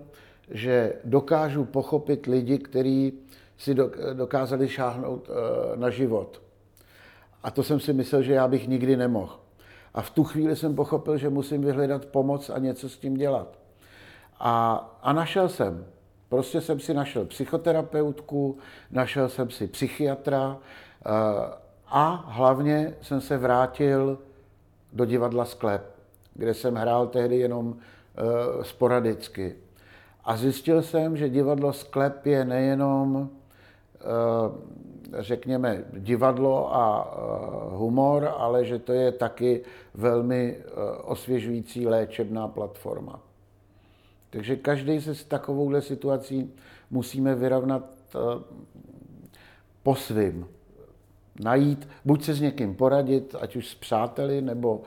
že 0.51 0.93
dokážu 1.03 1.65
pochopit 1.65 2.25
lidi, 2.25 2.57
kteří 2.57 3.13
si 3.57 3.75
dokázali 4.13 4.67
šáhnout 4.67 5.29
eh, 5.29 5.77
na 5.77 5.89
život. 5.89 6.41
A 7.43 7.51
to 7.51 7.63
jsem 7.63 7.79
si 7.79 7.93
myslel, 7.93 8.21
že 8.21 8.33
já 8.33 8.47
bych 8.47 8.67
nikdy 8.67 8.97
nemohl. 8.97 9.39
A 9.93 10.01
v 10.01 10.09
tu 10.09 10.23
chvíli 10.23 10.55
jsem 10.55 10.75
pochopil, 10.75 11.17
že 11.17 11.29
musím 11.29 11.61
vyhledat 11.61 12.05
pomoc 12.05 12.49
a 12.49 12.59
něco 12.59 12.89
s 12.89 12.97
tím 12.97 13.13
dělat. 13.13 13.59
A, 14.39 14.75
a 15.01 15.13
našel 15.13 15.49
jsem. 15.49 15.85
Prostě 16.29 16.61
jsem 16.61 16.79
si 16.79 16.93
našel 16.93 17.25
psychoterapeutku, 17.25 18.57
našel 18.91 19.29
jsem 19.29 19.49
si 19.49 19.67
psychiatra 19.67 20.57
eh, 20.57 21.09
a 21.87 22.25
hlavně 22.27 22.95
jsem 23.01 23.21
se 23.21 23.37
vrátil 23.37 24.19
do 24.93 25.05
divadla 25.05 25.45
Sklep, 25.45 25.95
kde 26.33 26.53
jsem 26.53 26.75
hrál 26.75 27.07
tehdy 27.07 27.37
jenom 27.37 27.77
sporadicky. 28.61 29.55
A 30.23 30.37
zjistil 30.37 30.81
jsem, 30.81 31.17
že 31.17 31.29
divadlo 31.29 31.73
Sklep 31.73 32.25
je 32.25 32.45
nejenom 32.45 33.29
eh, 33.99 34.05
řekněme, 35.19 35.83
divadlo 35.93 36.75
a 36.75 37.07
eh, 37.07 37.75
humor, 37.75 38.33
ale 38.37 38.65
že 38.65 38.79
to 38.79 38.93
je 38.93 39.11
taky 39.11 39.61
velmi 39.93 40.57
eh, 40.57 40.71
osvěžující 41.03 41.87
léčebná 41.87 42.47
platforma. 42.47 43.19
Takže 44.29 44.55
každý 44.55 45.01
se 45.01 45.15
s 45.15 45.23
takovouhle 45.23 45.81
situací 45.81 46.53
musíme 46.91 47.35
vyrovnat 47.35 47.83
eh, 48.15 48.19
po 49.83 49.95
svým. 49.95 50.47
Najít, 51.39 51.87
buď 52.05 52.23
se 52.23 52.33
s 52.33 52.41
někým 52.41 52.75
poradit, 52.75 53.35
ať 53.39 53.55
už 53.55 53.67
s 53.67 53.75
přáteli, 53.75 54.41
nebo 54.41 54.81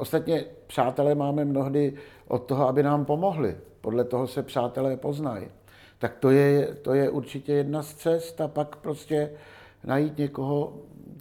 ostatně 0.00 0.44
přátelé 0.66 1.14
máme 1.14 1.44
mnohdy 1.44 1.94
od 2.28 2.38
toho, 2.38 2.68
aby 2.68 2.82
nám 2.82 3.04
pomohli. 3.04 3.56
Podle 3.80 4.04
toho 4.04 4.26
se 4.26 4.42
přátelé 4.42 4.96
poznají 4.96 5.46
tak 6.00 6.16
to 6.16 6.30
je, 6.30 6.74
to 6.74 6.94
je 6.94 7.10
určitě 7.10 7.52
jedna 7.52 7.82
z 7.82 7.94
cest 7.94 8.40
a 8.40 8.48
pak 8.48 8.76
prostě 8.76 9.30
najít 9.84 10.18
někoho, 10.18 10.72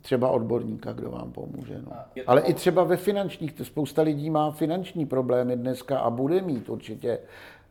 třeba 0.01 0.29
odborníka, 0.29 0.93
kdo 0.93 1.11
vám 1.11 1.31
pomůže. 1.31 1.81
No. 1.85 1.91
Ale 2.27 2.41
i 2.41 2.53
třeba 2.53 2.83
ve 2.83 2.97
finančních, 2.97 3.53
to 3.53 3.65
spousta 3.65 4.01
lidí 4.01 4.29
má 4.29 4.51
finanční 4.51 5.05
problémy 5.05 5.55
dneska 5.55 5.99
a 5.99 6.09
bude 6.09 6.41
mít 6.41 6.69
určitě, 6.69 7.19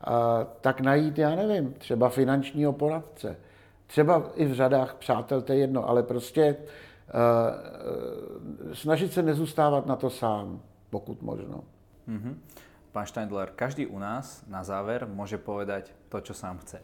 a, 0.01 0.47
tak 0.61 0.81
najít, 0.81 1.19
já 1.19 1.35
nevím, 1.35 1.75
třeba 1.79 2.09
finančního 2.09 2.73
poradce. 2.73 3.37
Třeba 3.87 4.31
i 4.35 4.45
v 4.45 4.55
řadách 4.55 4.95
přátel, 4.95 5.43
to 5.43 5.53
je 5.53 5.59
jedno, 5.59 5.89
ale 5.89 6.03
prostě 6.03 6.57
uh, 6.57 6.65
snažit 8.73 9.13
se 9.13 9.23
nezůstávat 9.23 9.87
na 9.87 9.97
to 9.97 10.11
sám, 10.11 10.61
pokud 10.91 11.23
možno. 11.23 11.65
Mm-hmm. 12.09 12.35
Pán 12.93 13.07
Steindler, 13.07 13.51
každý 13.51 13.87
u 13.87 13.99
nás 13.99 14.45
na 14.47 14.65
záver 14.65 15.09
může 15.09 15.39
povedať 15.39 15.93
to, 16.09 16.21
čo 16.21 16.35
sám 16.35 16.59
chce. 16.59 16.81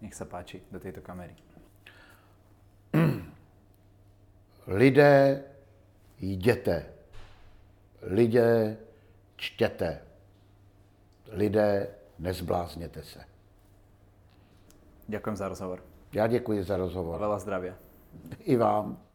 Nech 0.00 0.14
sa 0.14 0.24
páči 0.24 0.62
do 0.70 0.78
tejto 0.78 1.02
kamery. 1.02 1.34
Lidé, 4.66 5.44
jděte. 6.18 6.86
Lidé, 8.02 8.76
čtěte. 9.36 10.02
Lidé, 11.28 11.88
nezblázněte 12.18 13.02
se. 13.02 13.20
Ďakujem 15.08 15.36
za 15.36 15.48
rozhovor. 15.48 15.82
Já 16.12 16.26
děkuji 16.26 16.62
za 16.62 16.76
rozhovor. 16.76 17.16
A 17.16 17.26
veľa 17.26 17.38
zdravia. 17.38 17.74
I 18.40 18.56
vám. 18.56 19.07